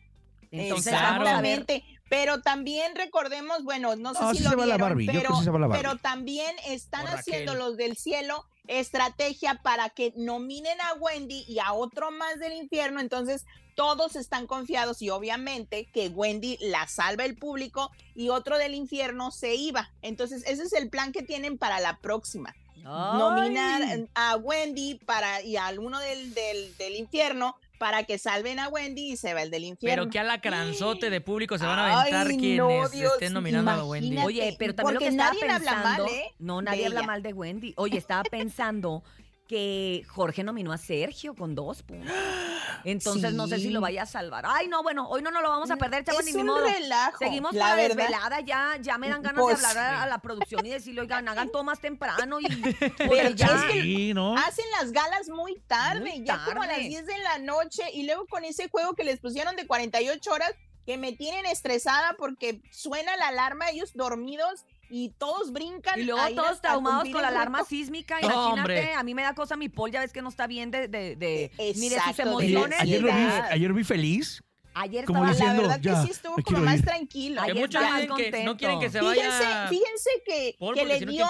Entonces 0.50 0.92
vamos 0.92 1.28
a 1.28 1.40
ver. 1.40 1.60
Exactamente. 1.60 1.84
Pero 2.08 2.40
también 2.42 2.96
recordemos, 2.96 3.62
bueno, 3.62 3.94
no 3.94 4.14
sé 4.14 4.20
No, 4.20 4.30
si 4.32 4.38
sí 4.38 4.42
lo 4.44 4.50
se 4.50 4.56
va 4.56 4.66
la 4.66 4.74
vieron, 4.74 4.88
Barbie, 4.88 5.06
yo 5.06 5.12
creo 5.12 5.22
pero, 5.22 5.30
que 5.34 5.38
sí 5.38 5.44
se 5.44 5.50
va 5.50 5.58
la 5.60 5.66
Barbie. 5.68 5.82
pero 5.82 5.96
también 5.98 6.56
están 6.66 7.06
Por 7.06 7.14
haciendo 7.20 7.52
Raquel. 7.52 7.66
los 7.68 7.76
del 7.76 7.96
cielo 7.96 8.44
estrategia 8.66 9.60
para 9.62 9.90
que 9.90 10.12
nominen 10.16 10.80
a 10.80 10.94
Wendy 10.94 11.44
y 11.48 11.58
a 11.60 11.72
otro 11.72 12.10
más 12.10 12.38
del 12.40 12.52
infierno. 12.54 13.00
Entonces, 13.00 13.44
todos 13.76 14.16
están 14.16 14.46
confiados 14.46 15.02
y 15.02 15.10
obviamente 15.10 15.86
que 15.92 16.08
Wendy 16.08 16.58
la 16.60 16.86
salva 16.88 17.24
el 17.24 17.36
público 17.36 17.90
y 18.14 18.28
otro 18.28 18.58
del 18.58 18.74
infierno 18.74 19.30
se 19.30 19.54
iba. 19.54 19.90
Entonces, 20.02 20.42
ese 20.46 20.64
es 20.64 20.72
el 20.72 20.90
plan 20.90 21.12
que 21.12 21.22
tienen 21.22 21.58
para 21.58 21.80
la 21.80 21.98
próxima. 21.98 22.54
Nominar 22.82 23.82
a 24.14 24.36
Wendy 24.36 24.94
para 24.94 25.42
y 25.42 25.56
a 25.56 25.66
alguno 25.66 25.98
del, 26.00 26.34
del, 26.34 26.76
del 26.76 26.96
infierno 26.96 27.56
para 27.80 28.04
que 28.04 28.18
salven 28.18 28.58
a 28.58 28.68
Wendy 28.68 29.12
y 29.12 29.16
se 29.16 29.32
va 29.32 29.40
el 29.40 29.50
del 29.50 29.64
infierno. 29.64 30.02
Pero 30.02 30.10
qué 30.10 30.18
alacranzote 30.18 31.08
de 31.08 31.22
público 31.22 31.56
se 31.56 31.64
van 31.64 31.78
a 31.78 32.00
aventar 32.00 32.26
Ay, 32.26 32.36
quienes 32.36 32.58
no, 32.58 32.88
Dios, 32.90 33.12
estén 33.14 33.32
nominando 33.32 33.70
a 33.70 33.84
Wendy. 33.84 34.18
Oye, 34.18 34.54
pero 34.58 34.74
también 34.74 34.94
lo 34.94 35.00
que 35.00 35.06
Porque 35.06 35.16
estaba 35.16 35.32
nadie 35.32 35.50
habla 35.50 35.72
pensando, 35.72 36.04
mal, 36.04 36.14
¿eh? 36.14 36.34
no, 36.38 36.60
nadie 36.60 36.86
habla 36.86 37.02
mal 37.04 37.22
de 37.22 37.32
Wendy. 37.32 37.72
Oye, 37.76 37.96
estaba 37.96 38.22
pensando 38.24 39.02
que 39.50 40.04
Jorge 40.06 40.44
nominó 40.44 40.72
a 40.72 40.78
Sergio 40.78 41.34
con 41.34 41.56
dos 41.56 41.82
puntos. 41.82 42.14
Entonces 42.84 43.32
no 43.34 43.48
sé 43.48 43.58
si 43.58 43.70
lo 43.70 43.80
vaya 43.80 44.04
a 44.04 44.06
salvar. 44.06 44.44
Ay, 44.46 44.68
no, 44.68 44.84
bueno, 44.84 45.08
hoy 45.08 45.22
no 45.22 45.32
nos 45.32 45.42
lo 45.42 45.48
vamos 45.48 45.72
a 45.72 45.76
perder, 45.76 46.04
chavos, 46.04 46.24
ni 46.24 46.32
un 46.34 46.46
modo. 46.46 46.64
relajo. 46.64 47.18
Seguimos 47.18 47.52
la 47.54 47.58
con 47.66 47.68
la 47.70 47.74
verdad. 47.82 47.96
desvelada, 47.96 48.40
ya, 48.42 48.76
ya 48.80 48.96
me 48.96 49.08
dan 49.08 49.22
ganas 49.22 49.42
Pues, 49.42 49.60
de 49.60 49.66
hablar 49.66 49.94
a, 49.94 50.02
a 50.04 50.06
la 50.06 50.18
producción 50.20 50.64
y 50.64 50.68
decirle, 50.70 51.00
oigan, 51.00 51.26
hagan 51.26 51.50
todo 51.50 51.64
más 51.64 51.80
temprano 51.80 52.38
y 52.40 52.46
ya. 53.34 53.46
es 53.46 53.62
que 53.72 53.82
Sí, 53.82 54.14
¿no? 54.14 54.36
Hacen 54.36 54.64
las 54.80 54.92
galas 54.92 55.28
muy 55.28 55.56
tarde, 55.66 56.00
Muy 56.18 56.24
ya 56.24 56.44
como 56.44 56.62
a 56.62 56.66
las 56.68 56.76
tarde. 56.76 56.88
10 56.88 57.06
de 57.06 57.18
la 57.18 57.38
noche 57.38 57.82
y 57.92 58.04
luego 58.04 58.26
con 58.28 58.44
ese 58.44 58.68
juego 58.68 58.94
que 58.94 59.02
les 59.02 59.18
pusieron 59.18 59.56
de 59.56 59.66
48 59.66 60.30
horas 60.32 60.52
que 60.86 60.96
me 60.96 61.10
tienen 61.12 61.44
estresada 61.46 62.14
porque 62.16 62.62
suena 62.70 63.16
la 63.16 63.28
alarma, 63.28 63.68
ellos 63.70 63.90
dormidos 63.94 64.64
y 64.90 65.10
todos 65.18 65.52
brincan. 65.52 65.98
Y 66.00 66.04
luego 66.04 66.20
todos 66.34 66.60
traumados 66.60 67.08
con 67.08 67.22
la 67.22 67.28
alarma 67.28 67.64
sísmica, 67.64 68.16
No, 68.20 68.26
imagínate, 68.26 68.60
hombre. 68.60 68.94
a 68.94 69.02
mí 69.02 69.14
me 69.14 69.22
da 69.22 69.34
cosa 69.34 69.56
mi 69.56 69.68
Paul, 69.68 69.90
ya 69.92 70.00
ves 70.00 70.12
que 70.12 70.20
no 70.22 70.28
está 70.28 70.46
bien 70.46 70.70
de, 70.70 70.88
de, 70.88 71.16
de- 71.16 71.50
ni 71.76 71.88
de 71.88 72.00
sus 72.00 72.18
emociones. 72.18 72.78
ayer, 72.80 73.00
lo 73.00 73.08
vi, 73.08 73.22
ayer 73.50 73.72
vi 73.72 73.84
feliz. 73.84 74.42
Ayer 74.74 75.04
como 75.04 75.24
estaba 75.24 75.32
diciendo, 75.32 75.62
La 75.62 75.68
verdad 75.78 75.80
ya, 75.82 76.00
que 76.00 76.06
sí 76.06 76.12
estuvo 76.12 76.36
como 76.44 76.58
más 76.60 76.76
ir. 76.78 76.84
tranquilo. 76.84 77.42
Que 77.42 77.50
Ayer 77.50 77.62
muchos 77.62 77.82
dicen 77.82 78.16
que 78.16 78.44
no 78.44 78.56
quieren 78.56 78.78
que 78.80 78.88
se 78.90 79.00
Fíjense, 79.00 79.44
vaya 79.44 79.68
fíjense 79.68 80.10
que, 80.24 80.56
Paul 80.60 80.74
que 80.74 80.80
porque 80.82 80.98
le 81.00 81.06
dio 81.06 81.26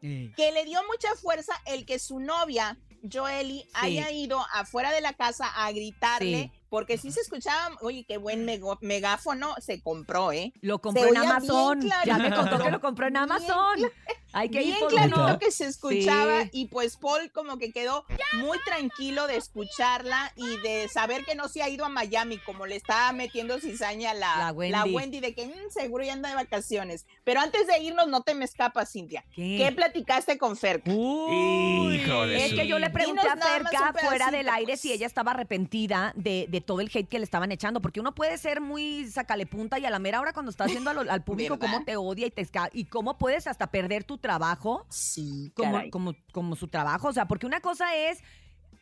que 0.00 0.52
le 0.52 0.64
dio 0.64 0.80
mucha 0.90 1.14
fuerza 1.16 1.52
el 1.66 1.84
que 1.86 1.98
su 1.98 2.20
novia, 2.20 2.78
Joely, 3.10 3.66
haya 3.74 4.10
ido 4.10 4.44
afuera 4.52 4.92
de 4.92 5.00
la 5.00 5.12
casa 5.14 5.46
a 5.46 5.70
gritarle, 5.72 6.50
Sí. 6.52 6.59
Porque 6.70 6.96
sí 6.96 7.10
se 7.12 7.20
escuchaba, 7.20 7.76
oye, 7.82 8.04
qué 8.08 8.16
buen 8.16 8.46
megáfono 8.80 9.54
se 9.60 9.82
compró, 9.82 10.32
¿eh? 10.32 10.52
Lo 10.62 10.78
compró 10.80 11.02
Se 11.02 11.08
en 11.10 11.16
Amazon. 11.18 11.90
Ya 12.06 12.16
me 12.16 12.32
contó 12.34 12.58
que 12.58 12.70
lo 12.70 12.80
compró 12.80 13.06
en 13.08 13.12
Bien 13.14 13.24
Amazon. 13.24 13.90
Hay 14.32 14.48
que 14.48 14.58
ir 14.62 14.66
Bien 14.68 14.78
por 14.78 14.90
clarito 14.90 15.24
uno. 15.24 15.38
que 15.40 15.50
se 15.50 15.66
escuchaba 15.66 16.42
Sí. 16.44 16.50
y 16.52 16.66
pues 16.68 16.96
Paul 16.96 17.32
como 17.32 17.58
que 17.58 17.72
quedó 17.72 18.04
muy 18.34 18.58
tranquilo 18.64 19.26
de 19.26 19.36
escucharla 19.36 20.32
y 20.36 20.56
de 20.58 20.88
saber 20.88 21.24
que 21.24 21.34
no 21.34 21.48
se 21.48 21.64
ha 21.64 21.68
ido 21.68 21.84
a 21.84 21.88
Miami 21.88 22.38
como 22.38 22.64
le 22.66 22.76
estaba 22.76 23.10
metiendo 23.12 23.58
cizaña 23.58 24.14
la, 24.14 24.36
La 24.38 24.52
Wendy. 24.52 24.90
Wendy 24.94 25.20
de 25.20 25.34
que 25.34 25.46
"Mm, 25.48 25.70
seguro 25.70 26.04
ya 26.04 26.12
anda 26.12 26.28
de 26.28 26.36
vacaciones. 26.36 27.06
Pero 27.24 27.40
antes 27.40 27.66
de 27.66 27.80
irnos 27.82 28.06
no 28.06 28.22
te 28.22 28.34
me 28.36 28.44
escapas, 28.44 28.92
Cintia. 28.92 29.24
¿Qué? 29.34 29.56
¿Qué 29.58 29.72
platicaste 29.74 30.38
con 30.38 30.56
Fer? 30.56 30.80
Uy. 30.86 32.00
Es 32.36 32.54
que 32.54 32.68
yo 32.68 32.78
le 32.78 32.90
pregunté 32.90 33.22
Dinos 33.22 33.44
a 33.46 33.48
Ferca 33.50 33.94
fuera 34.00 34.30
del 34.30 34.48
aire 34.48 34.72
pues. 34.72 34.80
si 34.80 34.92
ella 34.92 35.06
estaba 35.06 35.32
arrepentida 35.32 36.12
de, 36.14 36.46
de 36.48 36.59
todo 36.60 36.80
el 36.80 36.90
hate 36.92 37.08
que 37.08 37.18
le 37.18 37.24
estaban 37.24 37.52
echando, 37.52 37.80
porque 37.80 38.00
uno 38.00 38.14
puede 38.14 38.38
ser 38.38 38.60
muy 38.60 39.06
sacalepunta 39.06 39.78
y 39.78 39.86
a 39.86 39.90
la 39.90 39.98
mera 39.98 40.20
hora 40.20 40.32
cuando 40.32 40.50
está 40.50 40.64
haciendo 40.64 40.90
al, 40.90 41.08
al 41.08 41.24
público 41.24 41.56
¿Verdad? 41.58 41.72
cómo 41.74 41.84
te 41.84 41.96
odia 41.96 42.26
y 42.26 42.30
te 42.30 42.48
y 42.72 42.84
cómo 42.86 43.18
puedes 43.18 43.46
hasta 43.46 43.70
perder 43.70 44.04
tu 44.04 44.18
trabajo 44.18 44.86
Sí, 44.88 45.52
como, 45.54 45.90
como, 45.90 46.14
como 46.32 46.56
su 46.56 46.68
trabajo. 46.68 47.08
O 47.08 47.12
sea, 47.12 47.26
porque 47.26 47.46
una 47.46 47.60
cosa 47.60 47.94
es, 47.94 48.22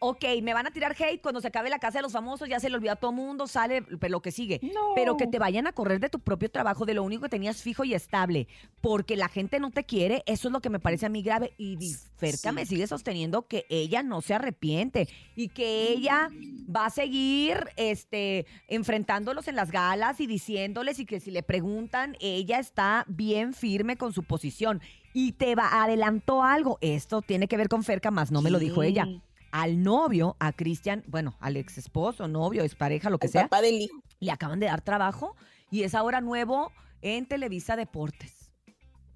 ok, 0.00 0.24
me 0.42 0.54
van 0.54 0.66
a 0.66 0.70
tirar 0.70 0.94
hate 0.98 1.20
cuando 1.20 1.40
se 1.40 1.48
acabe 1.48 1.70
la 1.70 1.78
casa 1.78 1.98
de 1.98 2.02
los 2.02 2.12
famosos, 2.12 2.48
ya 2.48 2.60
se 2.60 2.68
le 2.68 2.76
olvidó 2.76 2.92
a 2.92 2.96
todo 2.96 3.12
mundo, 3.12 3.46
sale 3.46 3.82
pero 3.82 4.12
lo 4.12 4.22
que 4.22 4.30
sigue. 4.32 4.60
No. 4.62 4.92
Pero 4.94 5.16
que 5.16 5.26
te 5.26 5.38
vayan 5.38 5.66
a 5.66 5.72
correr 5.72 6.00
de 6.00 6.08
tu 6.08 6.20
propio 6.20 6.50
trabajo, 6.50 6.86
de 6.86 6.94
lo 6.94 7.02
único 7.02 7.22
que 7.24 7.28
tenías 7.28 7.62
fijo 7.62 7.84
y 7.84 7.94
estable, 7.94 8.46
porque 8.80 9.16
la 9.16 9.28
gente 9.28 9.60
no 9.60 9.70
te 9.70 9.84
quiere, 9.84 10.22
eso 10.26 10.48
es 10.48 10.52
lo 10.52 10.60
que 10.60 10.70
me 10.70 10.78
parece 10.80 11.06
a 11.06 11.08
mí 11.08 11.22
grave. 11.22 11.52
Y 11.58 11.76
Ferca 12.16 12.50
Sí. 12.50 12.54
me 12.54 12.66
sigue 12.66 12.86
sosteniendo 12.86 13.46
que 13.46 13.66
ella 13.68 14.02
no 14.02 14.20
se 14.20 14.34
arrepiente 14.34 15.08
y 15.36 15.48
que 15.48 15.90
ella 15.92 16.30
va 16.74 16.86
a 16.86 16.90
seguir 16.90 17.64
este, 17.76 18.46
enfrentándolos 18.68 19.48
en 19.48 19.56
las 19.56 19.70
galas 19.70 20.20
y 20.20 20.26
diciéndoles 20.26 20.98
y 20.98 21.06
que 21.06 21.20
si 21.20 21.30
le 21.30 21.42
preguntan, 21.42 22.16
ella 22.20 22.58
está 22.58 23.04
bien 23.08 23.54
firme 23.54 23.96
con 23.96 24.12
su 24.12 24.22
posición. 24.22 24.80
Y 25.14 25.32
te 25.32 25.54
va, 25.54 25.82
adelantó 25.82 26.44
algo. 26.44 26.78
Esto 26.80 27.22
tiene 27.22 27.48
que 27.48 27.56
ver 27.56 27.68
con 27.68 27.82
Ferca, 27.82 28.10
más 28.10 28.30
no 28.30 28.42
me 28.42 28.50
lo 28.50 28.58
dijo 28.58 28.82
ella. 28.82 29.06
Al 29.50 29.82
novio, 29.82 30.36
a 30.40 30.52
Cristian, 30.52 31.02
bueno, 31.06 31.36
al 31.40 31.56
ex 31.56 31.78
esposo, 31.78 32.28
novio, 32.28 32.62
expareja, 32.64 33.10
lo 33.10 33.18
que 33.18 33.26
El 33.26 33.32
sea, 33.32 33.42
papá 33.42 33.62
del 33.62 33.82
hijo. 33.82 34.02
le 34.20 34.30
acaban 34.30 34.60
de 34.60 34.66
dar 34.66 34.82
trabajo 34.82 35.36
y 35.70 35.84
es 35.84 35.94
ahora 35.94 36.20
nuevo 36.20 36.72
en 37.02 37.26
Televisa 37.26 37.76
Deportes. 37.76 38.50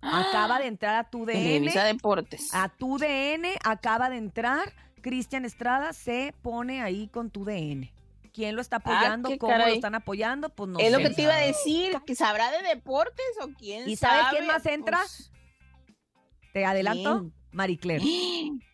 Acaba 0.00 0.58
de 0.58 0.66
entrar 0.66 0.96
a 0.96 1.10
tu 1.10 1.20
DN. 1.26 1.34
Televisa 1.42 1.84
Deportes. 1.84 2.54
A 2.54 2.68
tu 2.68 2.98
DN 2.98 3.48
acaba 3.64 4.10
de 4.10 4.16
entrar. 4.16 4.72
Cristian 5.00 5.44
Estrada 5.44 5.92
se 5.92 6.34
pone 6.42 6.80
ahí 6.82 7.08
con 7.08 7.30
tu 7.30 7.44
DN. 7.44 7.92
¿Quién 8.32 8.56
lo 8.56 8.62
está 8.62 8.76
apoyando? 8.76 9.28
Ah, 9.28 9.32
qué 9.32 9.38
¿Cómo 9.38 9.56
lo 9.56 9.66
están 9.66 9.94
apoyando? 9.94 10.48
Pues 10.48 10.70
no 10.70 10.78
es 10.78 10.90
lo 10.90 10.98
que 10.98 11.10
te 11.10 11.22
iba 11.22 11.34
a 11.34 11.40
decir, 11.40 11.92
que 12.06 12.14
sabrá 12.14 12.50
de 12.50 12.62
deportes 12.62 13.26
o 13.42 13.48
quién 13.58 13.88
¿Y 13.88 13.96
sabes 13.96 14.22
sabe? 14.22 14.36
quién 14.36 14.46
más 14.46 14.64
entra? 14.64 14.98
Pues, 15.00 15.30
¿Te 16.52 16.64
adelanto? 16.64 17.30
¿Quién? 17.80 18.62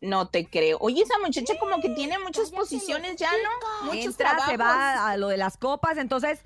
No 0.00 0.28
te 0.28 0.46
creo. 0.48 0.78
Oye, 0.80 1.02
esa 1.02 1.18
muchacha 1.24 1.54
como 1.58 1.80
que 1.80 1.88
tiene 1.90 2.18
muchas 2.20 2.50
posiciones 2.50 3.16
ya, 3.16 3.30
¿no? 3.30 3.86
Muchos 3.86 4.04
entra, 4.06 4.30
se 4.46 4.56
trabajos. 4.56 4.58
va 4.60 5.10
a 5.10 5.16
lo 5.16 5.28
de 5.28 5.36
las 5.36 5.56
copas, 5.56 5.98
entonces, 5.98 6.40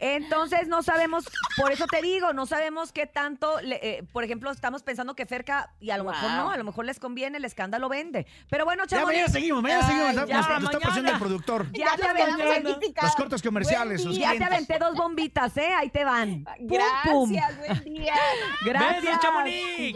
entonces 0.00 0.68
no 0.68 0.82
sabemos, 0.82 1.24
por 1.56 1.72
eso 1.72 1.86
te 1.86 2.02
digo, 2.02 2.34
no 2.34 2.44
sabemos 2.44 2.92
qué 2.92 3.06
tanto, 3.06 3.58
le- 3.62 3.76
eh, 3.82 4.02
por 4.12 4.22
ejemplo, 4.22 4.50
estamos 4.50 4.82
pensando 4.82 5.14
que 5.14 5.24
Ferca, 5.24 5.72
y 5.80 5.90
a 5.90 5.96
lo 5.96 6.04
mejor 6.04 6.28
Wow. 6.28 6.36
no, 6.36 6.50
a 6.50 6.56
lo 6.58 6.64
mejor 6.64 6.84
les 6.84 6.98
conviene, 6.98 7.38
el 7.38 7.44
escándalo 7.46 7.88
vende. 7.88 8.26
Pero 8.50 8.66
bueno, 8.66 8.82
Ya 8.84 8.98
Chamonix, 8.98 9.14
mañana 9.20 9.32
seguimos, 9.32 9.62
mañana 9.62 9.80
Ay, 9.82 9.86
seguimos. 9.86 10.10
Está- 10.10 10.26
ya, 10.26 10.36
nos, 10.36 10.48
nos 10.48 10.56
está 10.56 10.58
mañana. 10.66 10.80
presionando 10.80 11.12
el 11.12 11.18
productor. 11.18 11.72
ya, 11.72 11.86
Ya 11.86 11.96
te 11.96 12.02
nos 12.02 12.40
aventé. 12.40 12.92
Los 13.02 13.14
cortos 13.16 13.40
comerciales, 13.42 14.04
ya 14.04 14.32
te 14.36 14.44
aventé 14.44 14.78
dos 14.78 14.94
bombitas, 14.94 15.56
¿eh? 15.56 15.72
Ahí 15.74 15.88
te 15.88 16.04
van. 16.04 16.44
Pum, 16.44 16.68
pum. 17.04 17.32
Gracias, 17.32 17.58
buen 17.58 17.84
día. 17.84 18.14
Gracias. 18.62 19.02
Besos, 19.04 19.20
Chamonix. 19.20 19.76
Bye. 19.78 19.92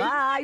Bye. 0.00 0.40